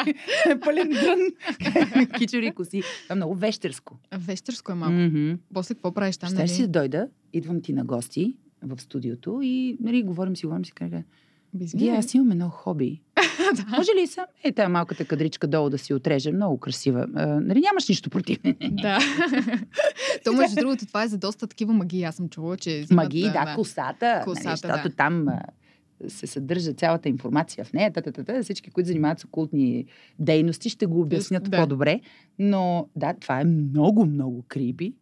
[0.63, 1.19] пълен дрън.
[2.17, 2.81] Кичори коси.
[3.03, 3.97] Това е много вещерско.
[4.17, 4.95] Вещерско е малко.
[4.95, 5.33] Мгм.
[5.53, 6.89] После какво правиш там, Представяш си да нали?
[6.89, 11.03] дойда, идвам ти на гости в студиото и нали, говорим си, говорим си, кажа,
[11.53, 13.01] вие, аз имам едно хоби.
[13.55, 13.77] Да.
[13.77, 14.25] Може ли сам?
[14.43, 16.31] Е, тая малката кадричка долу да си отрежа.
[16.31, 17.07] Много красива.
[17.15, 18.37] А, нали нямаш нищо против?
[18.71, 18.99] Да.
[20.23, 22.03] То, между другото, това е за доста такива магии.
[22.03, 24.21] Аз съм чула, че взимат, Магии, да, косата.
[24.23, 24.95] Косата, нали, защото да.
[24.95, 25.25] там
[26.07, 27.93] се съдържа цялата информация в нея.
[27.93, 28.43] Та-та-та-та.
[28.43, 29.85] Всички, които занимават с окултни
[30.19, 31.57] дейности, ще го обяснят да.
[31.57, 32.01] по-добре.
[32.39, 34.93] Но да, това е много, много крипи.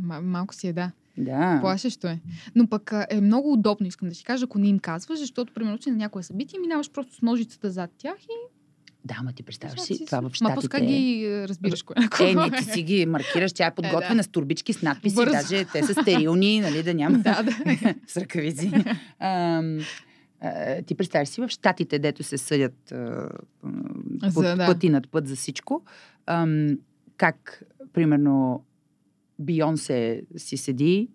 [0.00, 0.92] Ма- малко си е, да.
[1.18, 1.58] Да.
[1.60, 2.20] Плашещо е.
[2.54, 5.52] Но пък а, е много удобно, искам да си кажа, ако не им казваш, защото,
[5.52, 8.57] примерно, че на някое събитие минаваш просто с ножицата зад тях и...
[9.08, 10.54] Да, ма ти представяш Значи си, това в Ма щатите.
[10.54, 11.96] пускай ги е, разбираш кое.
[12.20, 14.22] Е, не, ти си ги маркираш, тя е подготвена да.
[14.22, 15.32] с турбички, с надписи, Бързо.
[15.32, 17.52] даже те са стерилни, нали, да няма да, да.
[18.06, 18.72] с ръкавици.
[19.18, 19.78] Ам,
[20.40, 23.28] а, ти представяш си в щатите, дето се съдят а,
[24.22, 24.66] а, За, път, да.
[24.66, 25.82] пъти над път за всичко,
[26.26, 26.78] ам,
[27.16, 28.64] как, примерно,
[29.38, 31.08] Бионсе си седи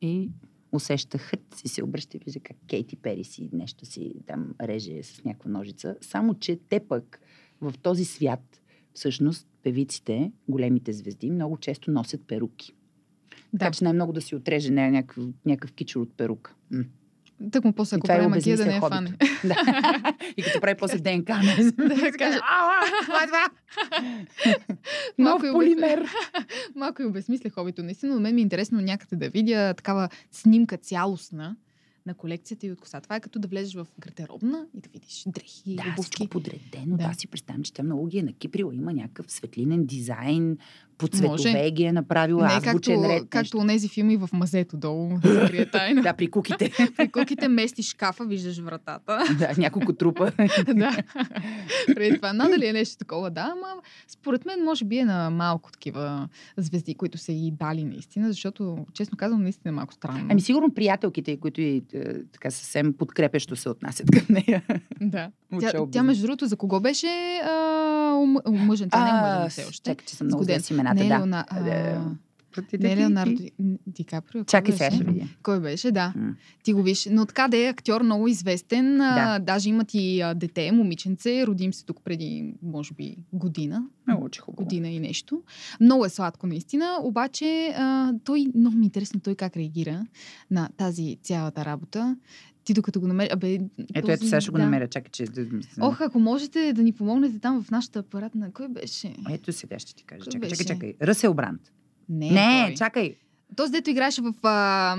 [0.00, 0.30] и
[0.72, 5.02] усеща хът си се обръща и вижда как Кейти Пери си нещо си там реже
[5.02, 5.96] с някаква ножица.
[6.00, 7.20] Само, че те пък
[7.62, 8.60] в този свят,
[8.94, 12.72] всъщност, певиците, големите звезди, много често носят перуки.
[13.52, 13.70] Така да.
[13.70, 16.54] че най-много да си отреже не, някакъв, някакъв кичур от перука.
[16.70, 16.84] М.
[17.52, 19.12] Тък му после, ако е прави магия, да не е фане.
[19.44, 20.14] Да.
[20.36, 21.26] И като прави после ДНК,
[21.76, 22.38] Да каже,
[23.02, 23.50] това е това?
[25.18, 26.04] Нов Малко полимер.
[26.76, 27.82] Малко и обезмисля хобито.
[27.82, 31.56] Наистина, на мен ми е интересно някъде да видя такава снимка цялостна
[32.06, 33.00] на колекцията и от коса.
[33.00, 36.02] Това е като да влезеш в гардеробна и да видиш дрехи, Да, обувки.
[36.02, 36.96] всичко подредено.
[36.96, 37.08] Да.
[37.08, 37.14] Да.
[37.14, 38.74] си представям, че тя много ги е накиприла.
[38.74, 40.58] Има някакъв светлинен дизайн,
[41.02, 41.70] по цветове Може.
[41.70, 43.22] ги е направила, Не азбучен както, ред.
[43.30, 45.10] както онези филми в мазето долу.
[45.72, 46.02] тайна.
[46.02, 46.70] Да, при куките.
[46.96, 49.18] При куките местиш шкафа, виждаш вратата.
[49.38, 50.32] да, няколко трупа.
[50.74, 50.96] да.
[51.86, 55.72] Преди това, надали е нещо такова, да, ама според мен може би е на малко
[55.72, 60.26] такива звезди, които са и дали наистина, защото, честно казвам, наистина е малко странно.
[60.30, 64.62] Ами сигурно приятелките, които и е, така съвсем подкрепещо се отнасят към нея.
[65.00, 65.30] да.
[65.60, 67.06] Тя, тя, между другото, за кого беше
[67.44, 67.48] а,
[68.14, 68.90] ум- омъжен?
[68.90, 69.90] Тя не е омъжен все още.
[69.90, 70.60] Чакай, че съм много Сгоден.
[70.60, 70.64] зле
[70.98, 71.90] с имената, не е да.
[71.90, 72.16] Леона, а,
[72.80, 73.52] не е Леонардо Ди-
[73.86, 74.44] Ди Каприо.
[74.44, 75.24] Чакай сега ще видя.
[75.42, 76.12] Кой беше, да.
[76.16, 76.34] М.
[76.62, 77.08] Ти го виж.
[77.10, 78.98] Но така да е актьор много известен.
[78.98, 79.14] Да.
[79.18, 81.46] А, даже имат и а, дете, момиченце.
[81.46, 83.84] Родим се тук преди, може би, година.
[84.06, 84.64] Много че хубаво.
[84.64, 85.42] Година и нещо.
[85.80, 86.96] Много е сладко, наистина.
[87.02, 90.06] Обаче, а, той много ми е интересно той как реагира
[90.50, 92.16] на тази цялата работа.
[92.64, 93.28] Ти докато го намери...
[93.32, 93.68] Абе, Ето,
[94.00, 94.62] този- ето, сега ще го да.
[94.64, 94.88] намеря.
[94.88, 95.24] Чакай, че...
[95.80, 98.52] Ох, ако можете да ни помогнете там в нашата апаратна.
[98.52, 99.14] Кой беше?
[99.30, 100.20] Ето сега ще ти кажа.
[100.20, 100.64] Кой Чакай, беше?
[100.64, 100.94] чакай, чакай.
[101.02, 101.60] Ръсел Бранд.
[102.08, 102.74] Не, Не, той.
[102.74, 103.16] чакай.
[103.56, 104.96] Този, дето играеше в а,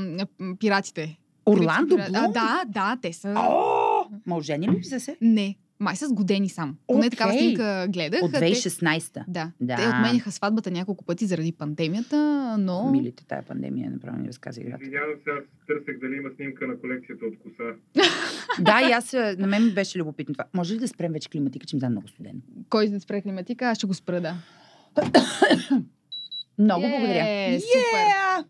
[0.59, 1.17] Пиратите.
[1.45, 2.15] Орландо Блум?
[2.15, 3.33] А, да, да, те са...
[3.37, 5.17] О, ма оженили ли са се?
[5.21, 6.77] Не, май са сгодени сам.
[6.87, 7.41] Поне такава Окей.
[7.41, 8.23] снимка гледах.
[8.23, 9.25] От а те- 2016-та.
[9.27, 9.51] Да.
[9.61, 9.75] Да.
[9.75, 12.17] Те отменяха сватбата няколко пъти заради пандемията,
[12.59, 12.91] но...
[12.91, 14.83] Милите, тая пандемия направо ни разказа играта.
[14.83, 17.69] Извинявам се, аз търсех дали има снимка на колекцията от коса.
[18.59, 20.45] Да, и аз, на мен ми беше любопитно това.
[20.53, 22.39] Може ли да спрем вече климатика, че ми стана много студено?
[22.69, 24.35] Кой да спре климатика, аз ще го спра, да.
[26.57, 27.59] Много Е, благодаря.
[27.59, 28.05] супер.
[28.05, 28.45] Yeah!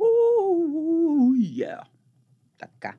[0.00, 1.80] Уу, yeah.
[2.58, 2.94] Така.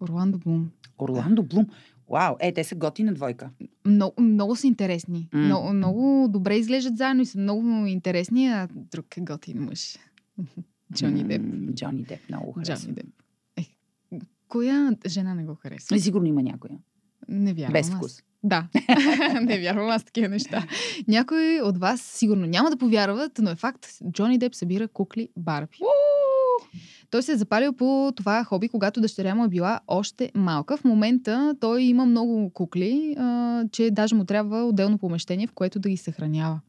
[0.00, 0.70] Орландо Блум.
[1.02, 1.66] Орландо Блум.
[2.10, 3.50] Вау, е, те са готина двойка.
[3.86, 5.28] Много, много са интересни.
[5.32, 5.40] М.
[5.40, 9.98] Много, много добре изглеждат заедно и са много интересни, а друг е готин мъж.
[10.94, 11.42] Джони Деп.
[11.74, 12.94] Джони Деп, много Джони харесвам.
[12.94, 13.06] Деп.
[13.56, 13.64] Е,
[14.48, 15.96] коя жена не го харесва?
[15.96, 16.78] И сигурно има някоя.
[17.28, 17.72] Не вярвам.
[17.72, 17.96] Без аз.
[17.96, 18.22] вкус.
[18.44, 18.68] Да,
[19.42, 20.66] не вярвам аз такива неща.
[21.08, 25.78] Някои от вас сигурно няма да повярват, но е факт, Джони Деп събира кукли Барби.
[27.10, 30.76] Той се е запалил по това хоби, когато дъщеря му е била още малка.
[30.76, 35.78] В момента той има много кукли, а, че даже му трябва отделно помещение, в което
[35.78, 36.60] да ги съхранява.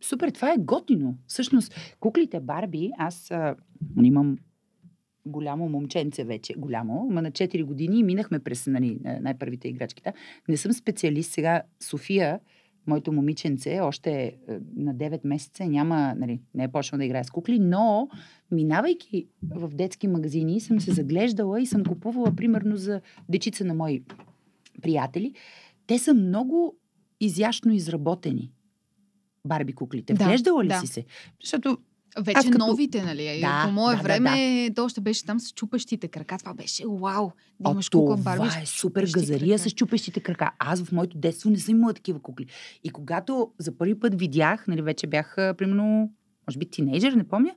[0.00, 1.14] Супер, това е готино.
[1.26, 3.54] Всъщност, куклите Барби, аз а,
[4.02, 4.36] имам
[5.26, 10.12] голямо момченце вече, голямо, ма на 4 години и минахме през нали, на- най-първите играчките.
[10.48, 11.32] Не съм специалист.
[11.32, 12.40] Сега София,
[12.86, 14.32] моето момиченце, още е,
[14.76, 18.08] на 9 месеца, няма, нали, не е почнал да играе с кукли, но
[18.50, 24.02] минавайки в детски магазини, съм се заглеждала и съм купувала, примерно, за дечица на мои
[24.82, 25.34] приятели.
[25.86, 26.76] Те са много
[27.20, 28.52] изящно изработени.
[29.44, 30.14] Барби куклите.
[30.14, 30.80] Да, Вглеждала ли да.
[30.80, 31.04] си се?
[31.40, 31.78] Защото
[32.18, 33.38] Вече Аз като- новите, нали?
[33.40, 36.38] Да, По мое да, да, време то още беше там с чупещите крака.
[36.38, 37.30] Това беше вау!
[37.60, 38.62] Да имаш кукла това Барби.
[38.62, 39.70] е с супер газария крака.
[39.70, 40.50] с чупещите крака.
[40.58, 42.46] Аз в моето детство не съм имала такива кукли.
[42.84, 46.10] И когато за първи път видях, нали, вече бях, примерно,
[46.48, 47.50] може би тинейджър, не помня,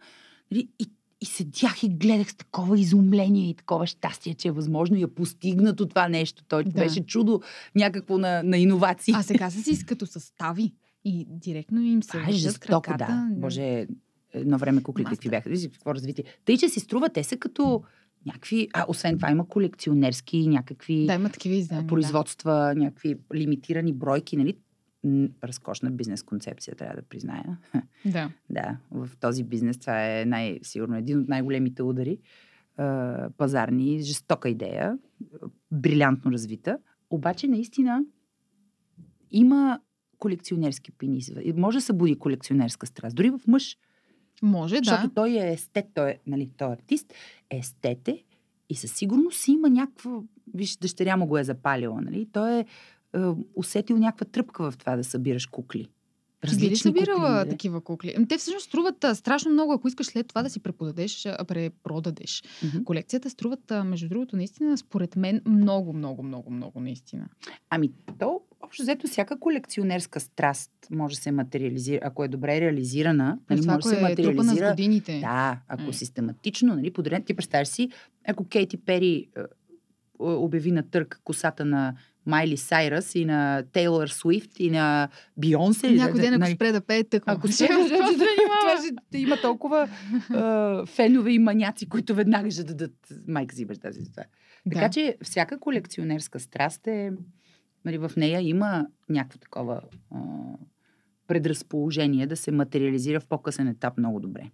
[0.52, 0.86] нали, и,
[1.22, 5.08] и седях и гледах с такова изумление и такова щастие, че е възможно и е
[5.08, 6.44] постигнато това нещо.
[6.44, 6.70] Той Да.
[6.72, 7.42] беше чудо
[7.76, 9.14] някакво на, на иновации.
[9.18, 10.74] А сега са си като състави.
[11.06, 12.98] И директно им се Това е краката.
[12.98, 13.28] да.
[13.32, 13.88] Боже,
[14.34, 15.50] едно време куклите какви бяха.
[15.50, 16.24] Вижте какво развитие.
[16.46, 17.84] Тъй, че си струва, те са като
[18.26, 18.68] някакви...
[18.74, 21.88] А, освен това има колекционерски някакви Да, има такива издания.
[21.88, 24.58] производства, някакви лимитирани бройки, нали?
[25.44, 27.58] Разкошна бизнес концепция, трябва да призная.
[27.74, 27.82] Да.
[28.06, 28.30] да.
[28.50, 32.18] да, в този бизнес това е най- сигурно един от най-големите удари.
[33.38, 34.98] Пазарни, жестока идея,
[35.72, 36.78] брилянтно развита.
[37.10, 38.04] Обаче, наистина,
[39.32, 39.80] има
[40.20, 41.32] колекционерски пенис.
[41.56, 43.16] Може да се буди колекционерска страст.
[43.16, 43.78] Дори в мъж,
[44.42, 45.14] Може, защото да.
[45.14, 47.14] той е естет, той е, нали, той е артист,
[47.50, 48.24] е естете
[48.70, 50.12] и със сигурност си има някаква...
[50.54, 52.28] Виж, дъщеря му го е запалила, нали?
[52.32, 52.66] Той е,
[53.16, 53.20] е
[53.56, 55.90] усетил някаква тръпка в това да събираш кукли.
[56.48, 57.50] Ти би ли кукли, събирала нали?
[57.50, 58.14] такива кукли?
[58.18, 61.46] Ами, Те всъщност струват а, страшно много, ако искаш след това да си преподадеш, а,
[61.46, 62.44] препродадеш.
[62.64, 62.84] Мгм.
[62.84, 67.26] Колекцията струват, а, между другото, наистина, според мен, много, много, много, много, наистина.
[67.70, 73.26] Ами, то, общо взето, всяка колекционерска страст може да се материализира, ако е добре реализирана,
[73.50, 74.70] Нали, нали, може да се е материализира.
[74.70, 75.20] годините.
[75.20, 75.94] Да, ако М.
[75.94, 77.90] систематично, нали, подарен, ти представяш си,
[78.28, 79.28] ако Кейти Пери
[80.20, 85.92] обяви на търк косата на Майли Сайрас и на Тейлор Суифт и на Бионсе.
[85.92, 87.34] Някой ден, ако нали, спре да пее тъкмо.
[87.34, 87.90] ако ме занимава.
[88.62, 88.78] това
[89.08, 89.90] ще има толкова
[90.30, 92.96] а, фенове и маняци, които веднага ще дадат
[93.28, 94.02] майка си и баща си.
[94.02, 94.24] за Това.
[94.74, 94.90] Така Да.
[94.90, 97.12] че всяка колекционерска страст е,
[97.86, 100.20] нали, в нея има някакво такова а,
[101.28, 104.52] предразположение да се материализира в по-късен етап много добре.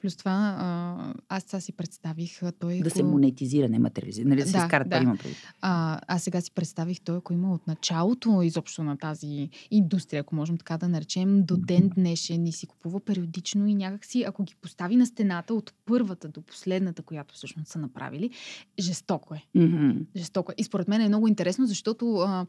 [0.00, 2.74] Плюс това, а, аз сега си представих, той...
[2.74, 4.28] Да ако- се монетизира, не материализира.
[4.28, 4.98] Нали, да, се Да, изкарат да.
[5.00, 5.34] пари.
[5.60, 10.34] А, аз сега си представих той, ако има от началото изобщо на тази индустрия, ако
[10.34, 14.54] можем така да наречем, до ден днешен и си купува периодично и някакси, ако ги
[14.60, 18.30] постави на стената от първата до последната, която всъщност са направили,
[18.78, 19.42] жестоко е.
[19.54, 19.90] Мгм.
[20.16, 20.54] Жестоко е.
[20.58, 22.46] И според мен е много интересно, защото а,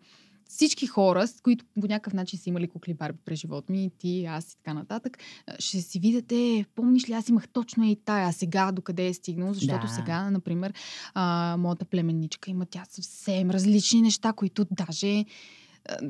[0.49, 4.25] всички хора, с които по някакъв начин са имали кукли Барби през живота ми, ти,
[4.25, 5.17] аз и така нататък,
[5.59, 9.53] ще си видите, помниш ли, аз имах точно и тая, а сега докъде е стигнал,
[9.53, 9.93] защото Да.
[9.93, 10.73] сега, например,
[11.13, 15.25] а, моята племенничка има тя съвсем различни неща, които даже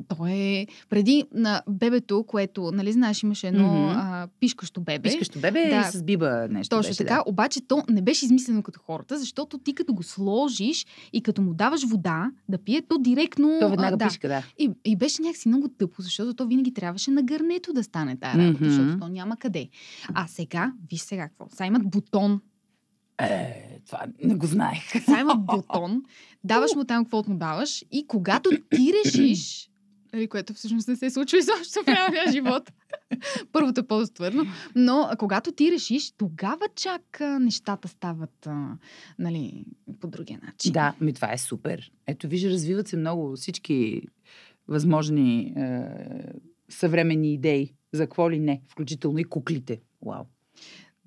[0.08, 3.98] то е преди на бебето, което, нали знаеш, имаше едно Мгм.
[3.98, 5.02] а, пишкащо бебе.
[5.02, 5.80] Пискащо бебе Да.
[5.80, 7.22] и с биба нещо Точно беше, така, Да.
[7.26, 11.54] обаче то не беше измислено като хората, защото ти като го сложиш и като му
[11.54, 13.58] даваш вода да пие, то директно...
[13.60, 14.08] То веднага а, да.
[14.08, 14.42] пишка, да.
[14.58, 18.38] И, и беше някакси много тъпо, защото то винаги трябваше на гърнето да стане тая
[18.38, 18.70] работа, Мгм.
[18.70, 19.68] защото то няма къде.
[20.14, 22.40] А сега, виж сега какво, сега имат бутон,
[23.20, 25.08] Е, това не го знаех.
[25.20, 26.02] имат бутон,
[26.44, 29.70] даваш му там каквото му даваш и когато ти решиш,
[30.12, 32.72] нали, което всъщност не се случва изобщо в реалния живот,
[33.52, 38.48] първото е по-достоверно, но когато ти решиш, тогава чак нещата стават
[39.18, 39.64] нали,
[40.00, 40.72] по другия начин.
[40.72, 41.92] Да, ми това е супер.
[42.06, 44.02] Ето, виж, развиват се много всички
[44.68, 45.84] възможни е,
[46.68, 47.74] съвременни идеи.
[47.92, 49.80] За какво ли не, включително и куклите.
[50.06, 50.24] Вау.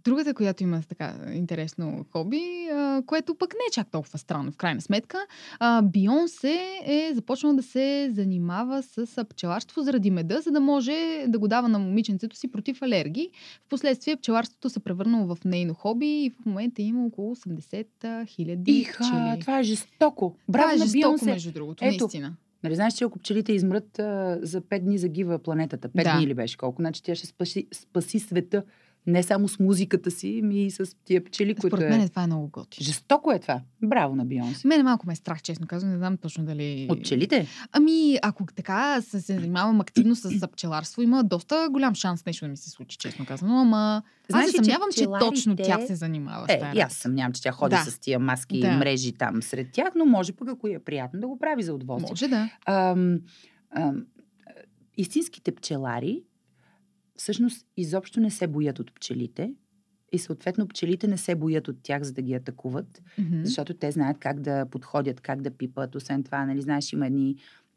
[0.06, 2.42] Другата, която има така интересно хоби,
[2.74, 5.18] а, което пък не е чак толкова странно в крайна сметка,
[5.60, 11.40] а, Бионсе е започнала да се занимава с пчеларство заради меда, за да може да
[11.40, 13.30] го дава на момиченцето си против алергии.
[13.66, 19.40] Впоследствие пчеларството се превърнало в нейно хоби и в момента има около 80 хиляди пчели.
[19.40, 20.36] това е жестоко.
[20.50, 21.26] Браво Това е жестоко, Бионсе.
[21.26, 22.04] между другото, Ето.
[22.04, 22.36] наистина.
[22.64, 25.90] Нали знаеш, че ако пчелите измрат а, за 5 дни загива планетата.
[25.90, 26.18] 5 Да.
[26.18, 26.82] дни ли беше колко?
[26.82, 28.64] Значи тя ще спаси, спаси света
[29.08, 31.98] не само с музиката си, ми и с тия пчели, които Според е...
[31.98, 32.84] мен това е много готино.
[32.84, 33.62] Жестоко е това.
[33.84, 34.68] Браво на Бионсе.
[34.68, 35.92] Мене малко ме е страх, честно казвам.
[35.92, 36.88] Не знам точно дали...
[36.90, 37.48] От пчелите?
[37.72, 42.58] Ами, ако така се занимавам активно с пчеларство, има доста голям шанс нещо да ми
[42.58, 43.54] се случи, честно казано.
[43.56, 46.60] Ама Знаеш аз се ли, че съмнявам, че, точно пчеларите- тя се занимава с Е,
[46.60, 47.82] тази и аз съмнявам, че тя ходи Да.
[47.82, 48.68] с тия маски Да.
[48.68, 51.74] и мрежи там сред тях, но може пък, ако е приятно, да го прави за
[51.74, 52.12] удоволствие.
[52.12, 52.50] Може да.
[52.68, 53.20] Ам,
[53.72, 54.06] ам,
[54.98, 56.24] истинските пчелари
[57.24, 59.54] всъщност изобщо не се боят от пчелите
[60.12, 63.42] и съответно пчелите не се боят от тях, за да ги атакуват, Мгм.
[63.44, 65.96] защото те знаят как да подходят, как да пипат.
[65.96, 67.36] Освен това, нали, знаеш, има едни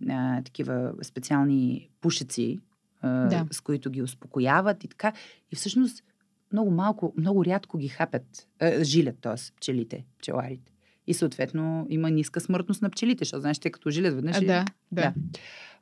[0.08, 2.58] а, такива специални пушеци,
[3.00, 3.46] а, Да.
[3.50, 5.12] с които ги успокояват и така.
[5.52, 6.04] И всъщност
[6.52, 9.52] много малко, много рядко ги хапят, а, жилят, т.е.
[9.56, 10.72] пчелите, пчеларите.
[11.06, 14.36] И съответно има ниска смъртност на пчелите, защото знаеш, те като жилят веднъж.
[14.36, 15.02] А, и- да, да.
[15.02, 15.14] Да.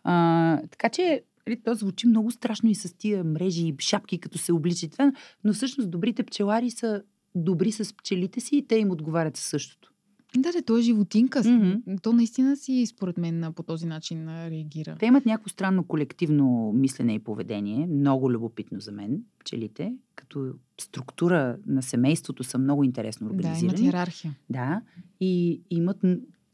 [0.05, 1.23] А, така че,
[1.65, 4.97] то звучи много страшно и с тия мрежи и шапки, като се обличат.
[5.45, 7.03] Но всъщност добрите пчелари са
[7.35, 9.91] добри с пчелите си и те им отговарят същото.
[10.39, 11.43] Да, да, той е животинка.
[11.45, 11.97] Мгм.
[12.03, 14.97] То наистина си, според мен, по този начин реагира.
[15.01, 21.57] Те имат някакво странно колективно мислене и поведение, много любопитно за мен, пчелите, като структура
[21.67, 23.85] на семейството са много интересно Да, имат организирани.
[23.87, 24.35] иерархия.
[24.51, 24.83] Да,
[25.21, 25.97] и имат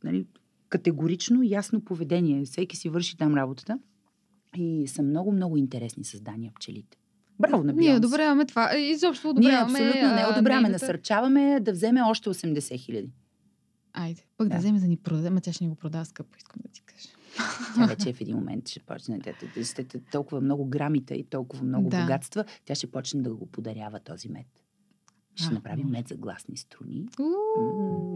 [0.05, 0.27] нали,
[0.69, 2.45] категорично ясно поведение.
[2.45, 3.79] Всеки си върши там работата
[4.57, 6.99] и са много, много интересни създания пчелите.
[7.39, 7.99] Браво на Ние Бионс.
[7.99, 8.75] одобряваме това.
[8.75, 9.79] Е, Изобщо Ние одобряваме.
[9.79, 13.11] абсолютно не одобряваме, нейната- насърчаваме да вземе още 80 хиляди.
[13.93, 14.55] Айде, пък да.
[14.55, 14.59] Да.
[14.59, 17.09] вземе да ни продаде, ма тя ще ни го продава скъпо, искам да ти кажа.
[17.77, 21.25] Тя вече в един момент ще почне, тя, тя, ще те толкова много грамита и
[21.25, 22.01] толкова много Да.
[22.01, 24.47] богатства, тя ще почне да го подарява този мед.
[25.35, 27.07] Ще А, направи мед за гласни струни.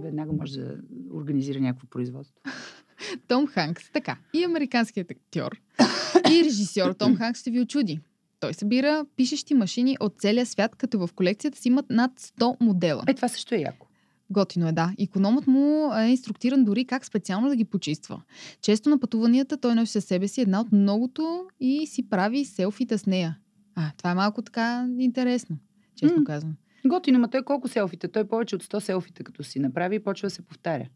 [0.02, 0.76] Веднага може да
[1.12, 2.40] организира някакво производство.
[3.28, 4.16] Том Ханкс, така.
[4.32, 5.60] И американският актьор,
[6.30, 8.00] и режисьор Том Ханкс ще ви очуди.
[8.40, 13.02] Той събира пишещи машини от целия свят, като в колекцията си имат над 100 модела.
[13.06, 13.86] Е, това също е яко.
[14.30, 14.92] Готино е, да.
[14.98, 18.22] Икономът му е инструктиран дори как специално да ги почиства.
[18.60, 22.98] Често на пътуванията той носи със себе си една от многото и си прави селфита
[22.98, 23.38] с нея.
[23.74, 25.56] А, това е малко така интересно,
[25.96, 26.24] честно М.
[26.24, 26.56] казвам.
[26.86, 28.08] Готино, ма той колко селфита?
[28.08, 30.88] Той повече от 100 селфита, като си направи, почва да се повтаря.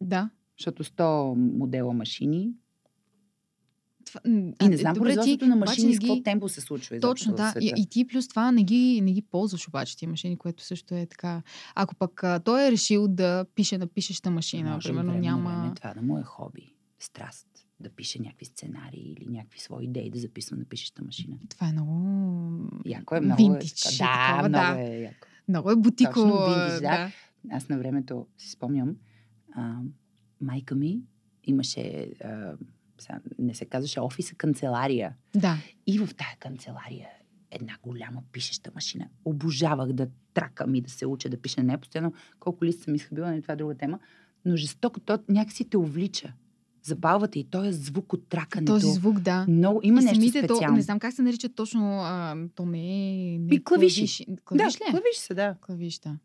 [0.00, 0.30] Да.
[0.58, 2.50] Защото 100 модела машини.
[4.06, 7.00] Това, И не знам добре, ти производството на машини с какво темпо се случва.
[7.00, 7.54] Точно, да.
[7.60, 10.94] И, и ти плюс това не ги, не ги ползваш обаче тия машини, което също
[10.94, 11.42] е така.
[11.74, 15.50] Ако пък а, той е решил да пише на пишеща машина, Може примерно време няма...
[15.50, 17.46] Време, това да му е хоби, страст.
[17.80, 21.36] Да пише някакви сценарии или някакви свои идеи да записва на пишеща машина.
[21.48, 22.70] Това е много...
[22.86, 23.90] Яко е, много е така.
[23.98, 24.82] Да, такова, много да.
[24.82, 25.28] е яко.
[25.48, 26.14] Много е бутико.
[26.14, 26.80] Точно, виндиж, да.
[26.80, 27.12] да.
[27.50, 28.96] Аз на времето си спомням,
[29.52, 29.78] а,
[30.40, 31.00] майка ми
[31.44, 32.56] имаше, а,
[32.98, 35.14] сега не се казваше офис, а канцелария.
[35.34, 35.56] да.
[35.86, 37.08] И в тая канцелария
[37.50, 39.08] една голяма пишеща машина.
[39.24, 42.12] Обожавах да тракам и да се уча да пиша на нея постоянно.
[42.40, 43.98] Колко лист съм изхабила, не това е друга тема.
[44.44, 46.32] Но жестоко, то някакси те увлича.
[46.82, 48.72] Забавата и този звук от тракането.
[48.72, 49.46] Този звук, да.
[49.48, 50.66] Много, има и нещо самите, специално.
[50.66, 53.38] то, не знам как се нарича точно, а, то не е...
[53.38, 54.06] Не клавиши.
[54.06, 54.84] Клавиш, да, клавиш ли?
[54.88, 54.90] е?
[54.90, 55.56] клавиши са, да.
[55.60, 56.16] Клавиш, да.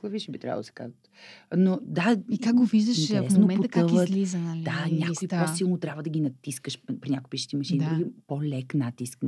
[0.00, 1.10] Клавиши би трябвало да се казват.
[1.56, 4.08] Но да, И как го виждаш в момента, как потъват.
[4.08, 4.62] излиза, нали?
[4.62, 5.44] Да, някой листа.
[5.46, 7.88] по-силно трябва да ги натискаш при някои пишещи машини, Да.
[7.90, 9.24] други по-лек натиск.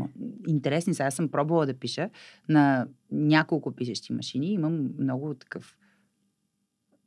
[0.49, 1.03] Интересни са.
[1.03, 2.11] Аз съм пробвала да пиша
[2.49, 4.53] на няколко пишещи машини.
[4.53, 5.77] Имам много такъв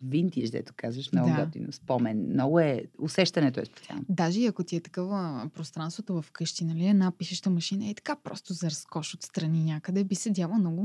[0.10, 1.45] винтиж, дето казваш, много Да.
[1.45, 2.26] готино спомен.
[2.34, 4.06] Много е, усещането е специално.
[4.10, 8.16] Даже и ако ти е такова пространството в къщи, нали, една пишеща машина е така
[8.16, 10.82] просто за разкош отстрани някъде, би седяла много...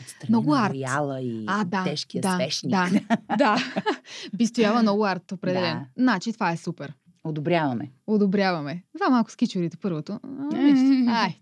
[0.00, 0.74] Отстрани Много арт.
[0.74, 2.70] и А, да, тежкия да, свещник.
[2.70, 2.90] да,
[3.38, 3.56] да.
[4.36, 5.80] би стояла много арт, определено.
[5.80, 6.02] Да.
[6.02, 6.92] Значи това е супер.
[7.24, 7.90] Одобряваме.
[8.06, 8.82] Одобряваме.
[8.94, 10.20] Това малко скичорите първото.
[10.52, 11.10] Нищо.
[11.10, 11.36] Айде.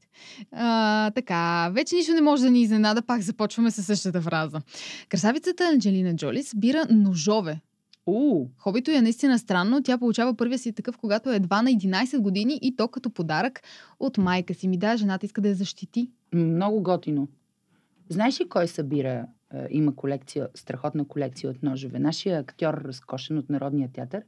[0.52, 4.60] А, така, вече нищо не може да ни изненада, пак започваме със същата фраза.
[5.08, 7.60] Красавицата Анджелина Джоли събира ножове.
[8.06, 9.82] У, Хобито е наистина странно.
[9.82, 13.60] Тя получава първия си такъв, когато е едва на 11 години и то като подарък
[14.00, 14.68] от майка си.
[14.68, 16.10] Ми да, жената иска да я защити.
[16.34, 17.28] много готино.
[18.08, 19.26] Знаеш ли кой събира?
[19.54, 21.98] е, Има колекция, страхотна колекция от ножове.
[21.98, 24.22] Нашия актьор, разкошен от Народния театър,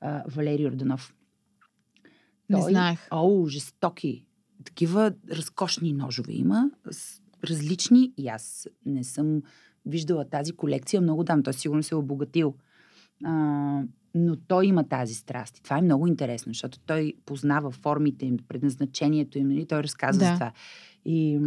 [0.00, 1.14] а, Валерий Орданов.
[2.50, 3.08] Не знаех.
[3.10, 4.26] О, жестоки.
[4.64, 6.70] Такива разкошни ножове има.
[6.90, 8.12] С различни.
[8.16, 9.42] И аз не съм
[9.86, 11.42] виждала тази колекция много дам.
[11.42, 12.54] Той сигурно се е обогатил.
[13.24, 13.32] А,
[14.14, 15.58] но той има тази страст.
[15.58, 19.48] И това е много интересно, защото той познава формите им, предназначението им.
[19.48, 19.66] Нали?
[19.66, 20.26] Той разказва Да.
[20.26, 20.52] за това.
[21.04, 21.40] И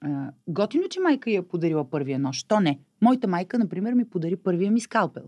[0.00, 2.42] а, готино, че майка я е подарила първия нож.
[2.42, 2.80] То не.
[3.00, 5.24] Моята майка, например, ми подари първия ми скалпел.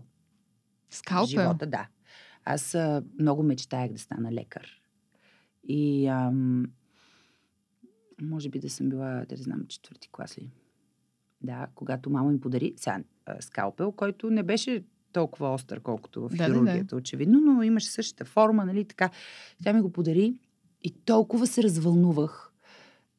[0.89, 1.27] В Скалпел.
[1.27, 1.87] живота, да.
[2.45, 4.67] Аз а, много мечтаях да стана лекар.
[5.63, 6.65] И ам,
[8.21, 10.49] може би да съм била, да не знам, четвърти клас ли.
[11.41, 13.03] Да, когато мама ми подари сега,
[13.39, 16.53] скалпел, който не беше толкова остър, колкото в Да, да, да.
[16.53, 19.09] хирургията, очевидно, но имаше същата форма, нали, така.
[19.63, 20.35] Тя ми го подари
[20.83, 22.48] и толкова се развълнувах.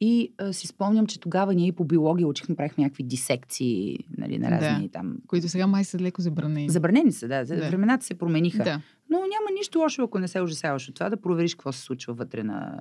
[0.01, 4.38] И а, си спомням, че тогава ние и по биология учихме, правихме някакви дисекции, нали,
[4.38, 4.61] на Да.
[4.61, 5.16] разни там.
[5.26, 6.70] Които сега май са леко забранени.
[6.70, 7.44] Забранени са, да.
[7.44, 7.57] Да.
[7.57, 7.68] да.
[7.68, 8.64] Времената се промениха.
[8.64, 8.80] Да.
[9.11, 12.14] Но няма нищо лошо, ако не се ужасяваш от това, да провериш какво се случва
[12.14, 12.80] вътре на...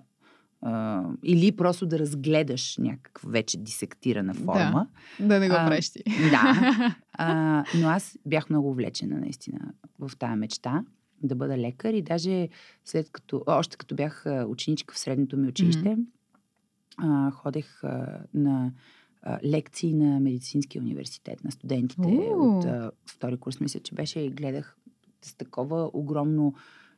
[0.61, 4.87] А, или просто да разгледаш някаква вече дисектирана форма.
[5.19, 6.03] Да не го правиш ти.
[6.31, 6.95] Да.
[7.21, 9.59] А, но аз бях много увлечена наистина
[9.99, 10.83] в тая мечта
[11.23, 12.49] да бъда лекар и даже
[12.85, 15.97] след като, още като бях ученичка в средното ми училище,
[17.01, 18.71] а, ходех а, на
[19.21, 22.57] а, лекции на медицинския университет на студентите У.
[22.57, 24.77] от а, втори курс, мисля, че беше и гледах
[25.21, 26.53] с такова огромно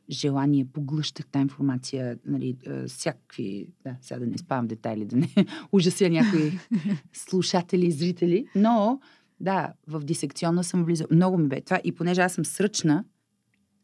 [0.10, 5.28] желание, поглъщах тази информация, нали, всякакви, да, сега да не спавам детайли, да не
[5.72, 6.52] ужася някои
[7.14, 8.99] слушатели и зрители, но
[9.41, 11.08] да, в дисекционна съм влизала.
[11.12, 13.06] Много ми бе това и понеже аз съм сръчна,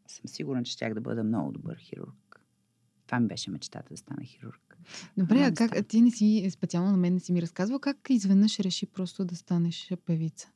[0.07, 2.41] съм сигурна, че щях да бъда много добър хирург.
[3.05, 4.66] Това ми беше мечтата да стана хирург.
[5.17, 8.59] Добре, а как ти не си, специално на мен не си ми разказвал, как изведнъж
[8.59, 10.47] реши просто да станеш певица?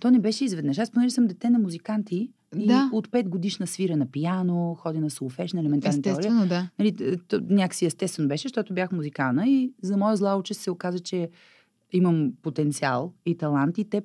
[0.00, 0.78] То не беше изведнъж.
[0.78, 2.90] Аз понеже съм дете на музиканти и Да.
[2.92, 6.18] от 5 годишна свира на пиано, ходя на солфеж, на елементарна теория.
[6.18, 6.68] Естествено, да.
[6.78, 10.70] Нали, т- т- някакси естествено беше, защото бях музикална и за моя зла участ се
[10.70, 11.30] оказа, че
[11.92, 14.02] имам потенциал и талант и те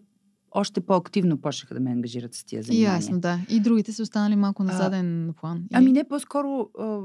[0.51, 2.95] още по-активно почнаха да ме ангажират с тия занимания.
[2.95, 3.39] Ясно, да.
[3.49, 5.57] И другите са останали малко на А, заден план.
[5.57, 6.99] Или- Ами не, по-скоро а,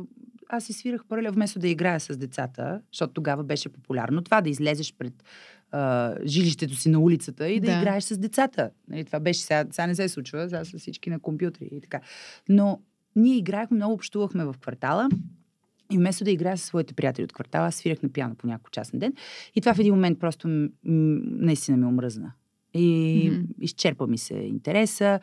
[0.49, 4.51] аз си свирах паралел, вместо да играя с децата, защото тогава беше популярно това да
[4.51, 5.25] излезеш пред
[5.71, 7.79] а, жилището си на улицата и да, Да.
[7.79, 8.71] играеш с децата.
[8.89, 12.01] Нали, това беше сега, сега не се случва, сега са всички на компютри и така.
[12.49, 12.81] Но
[13.17, 15.09] ние играехме, много общувахме в квартала
[15.93, 18.71] и вместо да играя с своите приятели от квартала, аз свирах на пиано по няколко
[18.71, 19.13] часа на ден.
[19.55, 22.33] И това в един момент просто м- м- наистина ме омръзна.
[22.75, 23.43] И Мгм.
[23.61, 25.21] изчерпа ми се интереса.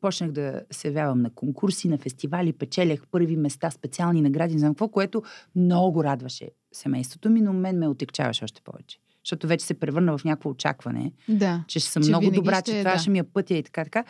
[0.00, 4.74] Почнах да се явявам на конкурси, на фестивали, печелях първи места, специални награди, не знам
[4.74, 5.22] какво, което
[5.56, 8.98] много радваше семейството ми, но мен ме отекчаваше още повече.
[9.24, 11.64] Защото вече се превърна в някакво очакване, Да.
[11.68, 12.98] че ще съм Че много добра, ще че е, това да.
[12.98, 14.04] ще ми е пътя и така, така.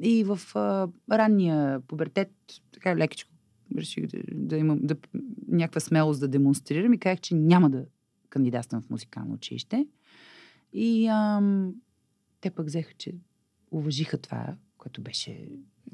[0.00, 2.30] И в а, ранния пубертет,
[2.72, 3.30] така лекичко,
[3.78, 4.96] реших да, да имам да,
[5.48, 7.84] някаква смелост да демонстрирам и казах, че няма да
[8.28, 9.86] кандидатствам в музикално училище.
[10.72, 11.74] И ам,
[12.40, 13.14] те пък взеха, че
[13.70, 15.48] уважиха това, което беше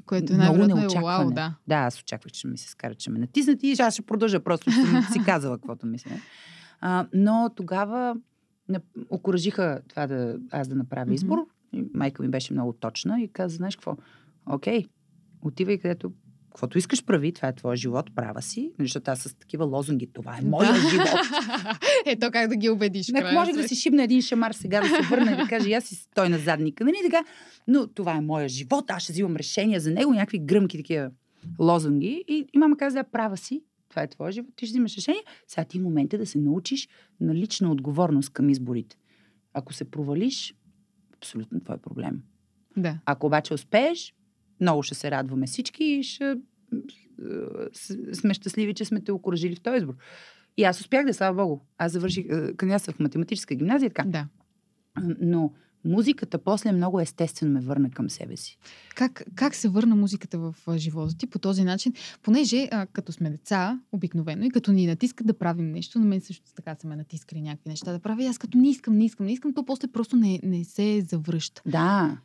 [0.05, 1.23] Което много най-вероятно е неочакване.
[1.23, 1.55] вау, да.
[1.67, 4.39] Да, аз очаквах, че ми се скара, че ме натиснат и аз ще продължа.
[4.39, 6.11] Просто съм си казала каквото мисля.
[6.81, 8.15] А, но тогава
[9.09, 11.37] окоръжиха това да аз да направя избор.
[11.73, 13.97] И майка ми беше много точна и каза, знаеш какво?
[14.45, 14.85] Окей,
[15.41, 16.11] отивай където
[16.49, 20.07] каквото искаш прави, това е твоя живот, права си, нали, защото аз с такива лозунги,
[20.13, 21.07] това е моя живот.
[22.05, 23.07] Ето как да ги убедиш.
[23.07, 25.83] Не, може да си шибна един шамар сега, да се върна и да каже, аз
[25.83, 27.23] си стой на задника, нали така,
[27.67, 31.11] но това е моя живот, аз ще взимам решения за него, някакви гръмки такива
[31.59, 35.23] лозунги и, и мама каза, права си, това е твоя живот, ти ще взимаш решение,
[35.47, 36.89] сега ти е момента да се научиш
[37.21, 38.97] на лична отговорност към изборите.
[39.53, 40.55] Ако се провалиш,
[41.17, 42.21] абсолютно твой проблем.
[42.77, 42.99] Да.
[43.05, 44.13] Ако обаче успееш,
[44.61, 46.35] много ще се радваме всички и ще
[48.13, 49.95] сме щастливи, че сме те окоръжили в този избор.
[50.57, 51.59] И аз успях да, слава Богу.
[51.77, 52.25] Аз завърших,
[52.57, 54.03] кандидатствах в математическа гимназия, така.
[54.03, 54.27] Да.
[55.19, 55.53] Но
[55.85, 58.57] музиката после много естествено ме върна към себе си.
[58.95, 61.93] Как, как се върна музиката в живота ти по този начин?
[62.21, 66.21] Понеже а, като сме деца, обикновено, и като ни натискат да правим нещо, на мен
[66.21, 68.23] също така са ме натискали някакви неща да правя.
[68.23, 71.01] И аз като не искам, не искам, не искам, то после просто не, не се
[71.01, 71.61] завръща.
[71.65, 72.17] Да.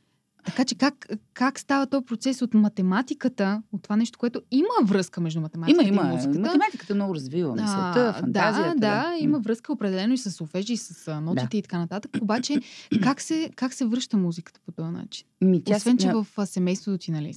[0.44, 5.20] Така че как, как става този процес от математиката, от това нещо, което има връзка
[5.20, 6.10] между математиката има, има.
[6.10, 6.38] и музиката?
[6.38, 8.74] Математиката много развива мисълта, фантазията.
[8.74, 11.56] Да, да, има връзка определено и с софежи, и с нотите да.
[11.56, 12.10] и така нататък.
[12.22, 12.60] Обаче,
[13.02, 15.26] как се, как се връща музиката по този начин?
[15.40, 17.34] Ми, тя Освен, че в семейството ти, нали,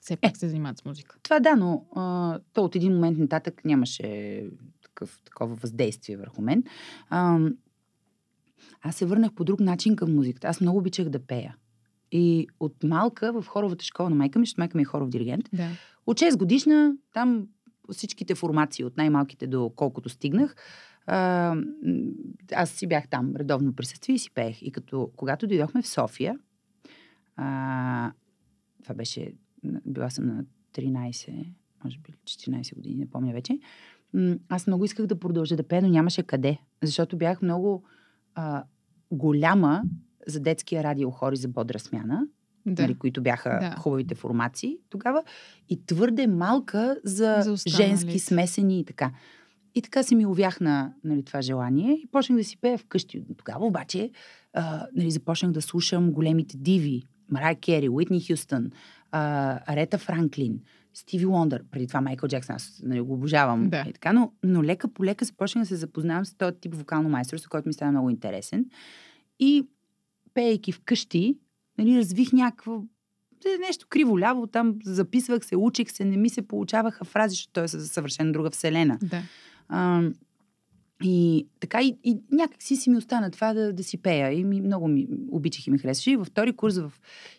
[0.00, 1.16] все пак е, се занимават с музика.
[1.22, 4.44] Това да, но а, то от един момент нататък нямаше
[4.82, 6.64] такъв, такова въздействие върху мен.
[7.10, 7.38] А,
[8.82, 10.48] аз се върнах по друг начин към музиката.
[10.48, 11.56] Аз много обичах да пея.
[12.12, 15.48] И от малка в хоровата школа на майка ми, защото майка ми е хоров диригент,
[15.52, 15.68] да.
[16.06, 17.46] от 6 годишна, там
[17.92, 20.56] всичките формации, от най-малките до колкото стигнах,
[21.06, 21.56] а,
[22.52, 24.62] аз си бях там, редовно присъствие и си пеех.
[24.62, 26.38] И като, когато дойдохме в София,
[27.36, 28.12] а,
[28.82, 29.32] това беше,
[29.86, 30.44] била съм на
[30.74, 31.52] 13,
[31.84, 33.58] може би 14 години, не помня вече,
[34.48, 37.84] аз много исках да продължа да пея, но нямаше къде, защото бях много
[38.34, 38.64] а,
[39.10, 39.82] голяма
[40.28, 42.26] за детския радиохор и за бодра смяна,
[42.66, 42.82] да.
[42.82, 43.76] нали, които бяха да.
[43.80, 45.22] хубавите формации тогава,
[45.68, 49.10] и твърде малка за, за женски, смесени и така.
[49.74, 53.24] И така се ми увяхна нали, това желание и почнах да си пея вкъщи.
[53.36, 54.10] Тогава обаче
[54.52, 57.02] а, нали, започнах да слушам големите диви.
[57.30, 58.70] Марай Кери, Уитни Хюстън,
[59.12, 60.60] а, Арета Франклин,
[60.94, 63.68] Стиви Лондър, преди това Майкъл Джексън, аз нали, го обожавам.
[63.68, 63.84] Да.
[63.88, 67.08] И така, но, но лека по лека започнах да се запознавам с този тип вокално
[67.08, 68.66] майсторство, който ми стана много интересен.
[69.40, 69.68] И
[70.38, 71.38] пейки вкъщи,
[71.78, 72.82] нали, развих някакво
[73.60, 77.68] нещо криво-ляво, там записвах се, учих се, не ми се получаваха фрази, защото той е
[77.68, 78.98] съвършено друга вселена.
[79.02, 79.22] Да.
[79.68, 80.02] А,
[81.02, 84.32] и така и, и някак си си ми остана това да, да си пея.
[84.32, 86.10] И ми, много ми обичах и ми харесваше.
[86.10, 86.92] И във втори курс в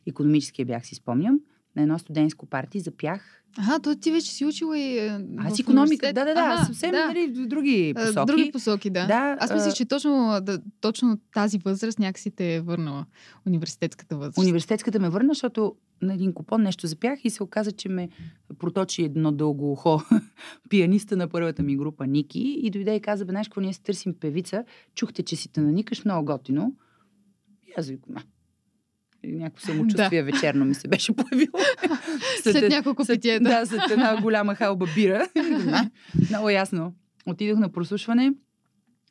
[0.07, 1.39] економическия бях, си спомням,
[1.75, 4.97] на едно студентско парти запях Ага, то ти вече си учила и.
[4.97, 7.05] Е, аз економика, да, да, да, ага, съвсем да.
[7.05, 8.25] Нали, в други посоки.
[8.25, 9.07] Други посоки, да.
[9.07, 13.05] да аз мисля, че точно, да, точно тази възраст някакси те е върнала.
[13.47, 14.37] Университетската възраст.
[14.37, 18.09] Университетската ме върна, защото на един купон нещо запях и се оказа, че ме
[18.59, 20.01] проточи едно дълго ухо
[20.69, 23.83] пианиста на първата ми група Ники и дойде и каза, бе, знаеш какво, ние си
[23.83, 24.63] търсим певица,
[24.95, 26.75] чухте, че си те наникаш много готино.
[27.67, 28.15] И аз викам,
[29.23, 30.31] някакво самочувствие да.
[30.31, 31.59] вечерно ми се беше появило.
[32.43, 33.39] след, след няколко пития.
[33.39, 35.27] Да, след една голяма халба бира.
[36.29, 36.93] Много ясно.
[37.25, 38.33] Отидох на прослушване,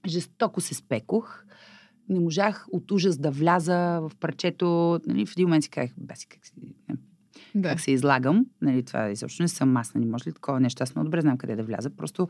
[0.06, 1.44] жестоко се спекох.
[2.08, 5.00] Не можах от ужас да вляза в парчето.
[5.06, 6.52] Нали, в един момент си казах, баси, как си...
[7.54, 7.68] Да.
[7.68, 8.46] Как се излагам.
[8.62, 9.94] Нали, това изобщо не съм аз.
[9.94, 10.82] Нали, може ли такова нещо?
[10.82, 11.90] Аз много добре знам къде да вляза.
[11.90, 12.28] Просто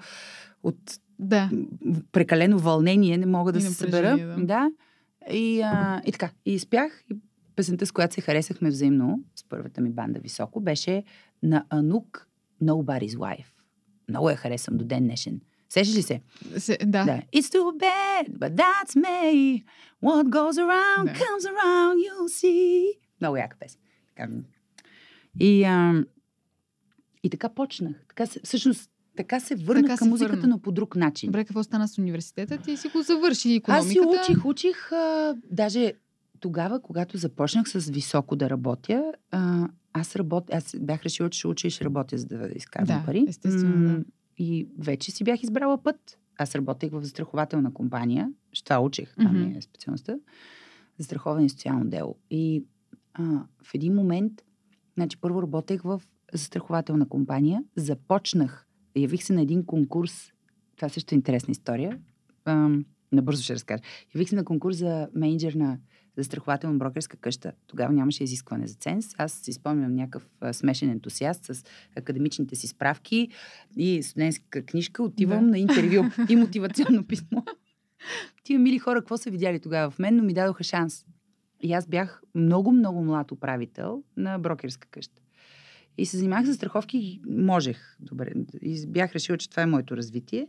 [0.62, 0.76] от
[1.18, 1.50] да.
[2.12, 4.16] прекалено вълнение не мога да и се събера.
[4.16, 4.36] Да.
[4.44, 4.70] да.
[5.32, 6.30] И, а, и така.
[6.46, 7.02] И спях.
[7.10, 7.16] И
[7.58, 11.04] песента, с която се харесахме взаимно, с първата ми банда Високо, беше
[11.42, 12.28] на Анук
[12.62, 13.46] Nobody's Wife.
[14.08, 15.40] Много я харесвам до ден днешен.
[15.68, 16.20] Сещаш ли се?
[16.58, 17.04] се да.
[17.04, 17.22] да.
[17.34, 19.64] It's too bad, but that's me.
[20.02, 21.12] What goes around, да.
[21.12, 22.84] comes around, you'll see.
[23.20, 23.80] Много яка песен.
[25.40, 26.04] И, а,
[27.22, 28.04] и така почнах.
[28.08, 30.48] Така, всъщност, така се върнах така към музиката, върна.
[30.48, 31.26] но по друг начин.
[31.28, 32.58] Добре, какво стана с университета?
[32.58, 34.18] Ти си го завърши економиката.
[34.18, 34.92] Аз си учих, учих.
[34.92, 35.92] А, даже
[36.40, 41.48] тогава, когато започнах с високо да работя, а, аз, работя, аз бях решила, че ще
[41.48, 43.24] уча и ще работя, за да изкарвам да, пари.
[43.28, 44.04] Естествено, да.
[44.38, 46.18] И вече си бях избрала път.
[46.38, 48.32] Аз работех в застрахователна компания.
[48.64, 49.48] Това учих, това mm-hmm.
[49.48, 50.16] ми е специалността.
[50.98, 52.16] Застраховане и социално дело.
[52.30, 52.64] И
[53.14, 53.22] а,
[53.62, 54.32] в един момент,
[54.94, 58.66] значи първо работех в застрахователна компания, започнах,
[58.96, 60.32] явих се на един конкурс,
[60.76, 61.98] това също е интересна история,
[62.44, 62.70] а,
[63.12, 63.82] набързо ще разкажа.
[64.14, 65.78] Явих се на конкурс за менеджер на
[66.18, 67.52] застрахователно брокерска къща.
[67.66, 69.14] Тогава нямаше изискване за ценз.
[69.18, 71.64] Аз си спомням някакъв смешен ентусиаст с
[71.96, 73.28] академичните си справки
[73.76, 75.02] и студентска книжка.
[75.02, 75.50] Отивам да.
[75.50, 77.42] на интервю и мотивационно писмо.
[78.44, 81.04] Тия мили хора, какво са видяли тогава в мен, но ми дадоха шанс.
[81.62, 85.22] И аз бях много, много млад управител на брокерска къща.
[85.98, 87.96] И се занимавах с страховки и можех.
[88.00, 88.32] Добре.
[88.62, 90.48] И бях решила, че това е моето развитие.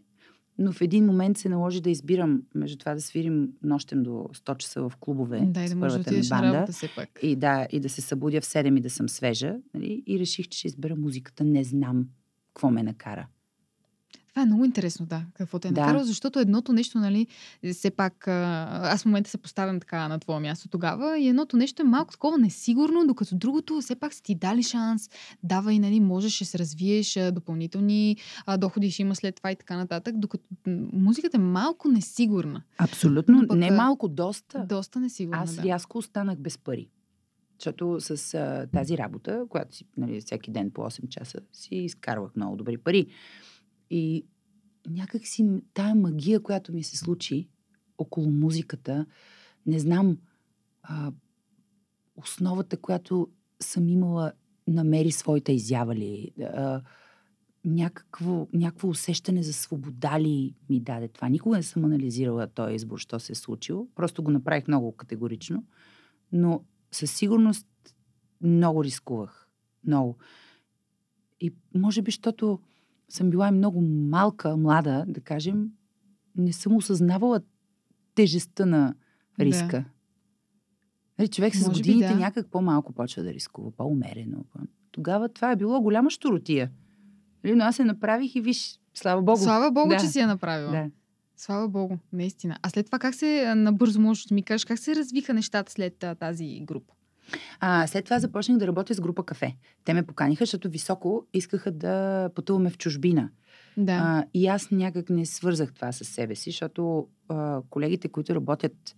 [0.60, 4.57] Но в един момент се наложи да избирам между това да свирим нощем до 100
[4.57, 6.66] часа в клубове Да, с може да първата ми банда.
[7.22, 9.55] И да, и да се събудя в 7 и да съм свежа.
[9.74, 10.03] Нали?
[10.07, 11.43] И реших, че ще избера музиката.
[11.43, 12.07] Не знам
[12.53, 13.28] какво ме накара.
[14.30, 15.82] Това е много интересно, да, какво те е Да.
[15.82, 17.28] накарало, защото едното нещо, нали,
[17.74, 21.82] все пак, аз в момента се поставям така на твое място тогава и едното нещо
[21.82, 25.10] е малко такова несигурно, докато другото все пак са ти дали шанс,
[25.44, 28.18] дава и, нали, можеш да се развиеш, допълнителни
[28.58, 30.44] доходи ще има след това и така нататък, докато
[30.94, 32.62] музиката е малко несигурна.
[32.78, 33.42] Абсолютно.
[33.42, 34.66] Но пък, не малко, доста.
[34.70, 35.64] Доста несигурна, Аз да.
[35.64, 36.90] рязко останах без пари.
[37.60, 42.36] Защото с а, тази работа, която си нали, всеки ден по 8 часа, си изкарвах
[42.36, 43.08] много добри пари.
[43.90, 44.26] И
[44.90, 47.50] някак си м- тая магия, която ми се случи
[47.98, 49.06] около музиката,
[49.66, 50.18] не знам,
[50.84, 51.12] а,
[52.16, 53.30] основата, която
[53.60, 54.32] съм имала,
[54.68, 56.32] намери своята изява ли.
[56.42, 56.82] А,
[57.66, 61.30] някакво, някакво усещане за свобода ли ми даде това.
[61.30, 63.88] Никога не съм анализирала този избор, що се е случило.
[63.96, 65.64] Просто го направих много категорично.
[66.32, 67.68] Но със сигурност
[68.42, 69.48] много рискувах.
[69.84, 70.18] Много.
[71.42, 72.60] И може би, защото
[73.10, 75.68] съм била много малка, млада, да кажем,
[76.36, 77.41] не съм осъзнавала
[78.16, 78.93] тежестта на
[79.39, 79.86] риска.
[81.20, 82.20] Нали, човек с Може би годините да.
[82.20, 84.43] някак по-малко почва да рискува, по-умерено.
[84.43, 84.60] По-
[84.91, 86.72] Тогава това е било голяма щуротия.
[87.43, 89.38] Нали, Но аз се направих и виж, слава богу.
[89.38, 89.97] Слава Богу, Да.
[89.97, 90.72] че си я направила.
[90.72, 90.91] Да.
[91.38, 92.57] Слава Богу, наистина.
[92.62, 96.05] А след това как се, набързо можеш да ми кажеш, как се развиха нещата след
[96.20, 96.93] тази група?
[97.60, 99.56] А, след това започнах да работя с група кафе.
[99.86, 103.30] Те ме поканиха, защото високо искаха да пътуваме в чужбина.
[103.78, 103.92] Да.
[103.92, 108.96] А, и аз някак не свързах това с себе си, защото а, колегите, които работят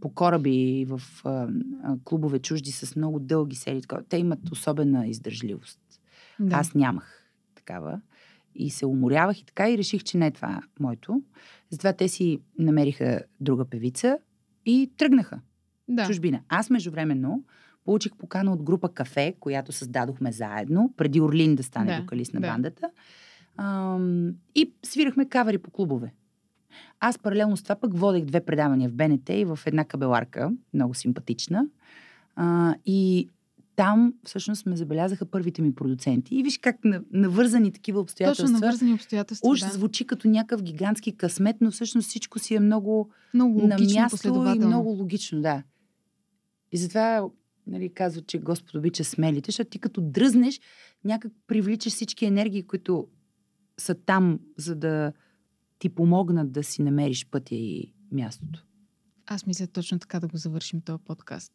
[0.00, 1.48] по кораби в а,
[2.04, 5.80] клубове чужди с много дълги серии, те имат особена издържливост.
[6.40, 6.56] да.
[6.56, 8.00] Аз нямах такава.
[8.54, 11.22] И се уморявах и така и реших, че не е това моето.
[11.70, 14.18] Затова те си намериха друга певица
[14.66, 15.40] и тръгнаха
[15.90, 16.06] да.
[16.06, 16.40] чужбина.
[16.48, 17.44] Аз междувременно
[17.84, 22.40] получих покана от група Кафе, която създадохме заедно, преди Орлин да стане Да, вокалист на
[22.40, 22.46] да.
[22.46, 22.90] бандата.
[23.56, 26.12] Ам, и свирахме кавари по клубове.
[27.00, 30.94] Аз паралелно с това пък водех две предавания в БНТ и в една кабеларка, много
[30.94, 31.66] симпатична.
[32.36, 33.28] А, и
[33.76, 36.36] там всъщност ме забелязаха първите ми продуценти.
[36.36, 38.44] И виж как на- навързани такива обстоятелства.
[38.46, 39.48] Точно навързани обстоятелства.
[39.48, 39.68] Уж да.
[39.68, 44.58] звучи като някакъв гигантски късмет, но всъщност всичко си е много Много на място и
[44.58, 45.62] много логично, да.
[46.72, 47.30] И затова
[47.66, 50.60] нали, казват, че Господ обича смелите, защото ти като дръзнеш,
[51.04, 53.08] някак привличаш всички енергии, които
[53.78, 55.12] са там, за да
[55.78, 58.64] ти помогнат да си намериш пътя и мястото.
[59.26, 61.52] Аз мисля точно така да го завършим този подкаст.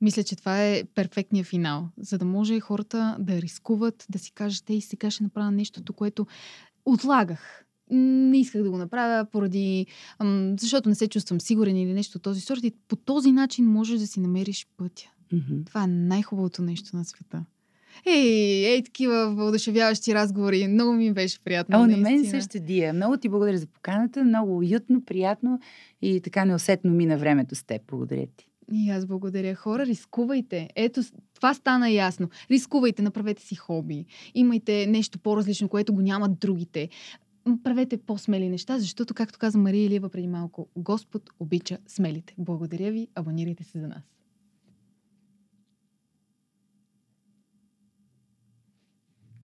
[0.00, 4.70] Мисля, че това е перфектният финал, за да може хората да рискуват, да си кажат,
[4.70, 6.26] ей, сега ще направя нещото, което
[6.84, 7.64] отлагах.
[7.90, 9.86] Не исках да го направя поради...
[10.18, 12.64] Ам, защото не се чувствам сигурен или нещо от този сорт.
[12.64, 15.10] И по този начин можеш да си намериш пътя.
[15.32, 15.64] Мгм.
[15.66, 17.44] Това е най-хубавото нещо на света.
[18.06, 20.68] Ей, ей, такива въодушевяващи разговори.
[20.68, 21.78] Много ми беше приятно.
[21.78, 22.92] О, на мен също Дия.
[22.92, 24.24] Много ти благодаря за поканата.
[24.24, 25.60] Много уютно, приятно
[26.02, 27.82] и така неусетно мина времето с теб.
[27.88, 28.48] Благодаря ти.
[28.72, 29.54] И аз благодаря.
[29.54, 30.68] Хора, рискувайте.
[30.76, 31.00] Ето,
[31.34, 32.28] това стана ясно.
[32.50, 34.06] Рискувайте, направете си хоби.
[34.34, 36.88] Имайте нещо по-различно, което го нямат другите.
[37.62, 42.34] Правете по-смели неща, защото, както каза Мария Илиева преди малко, Господ обича смелите.
[42.38, 44.02] Благодаря ви, абонирайте се за нас.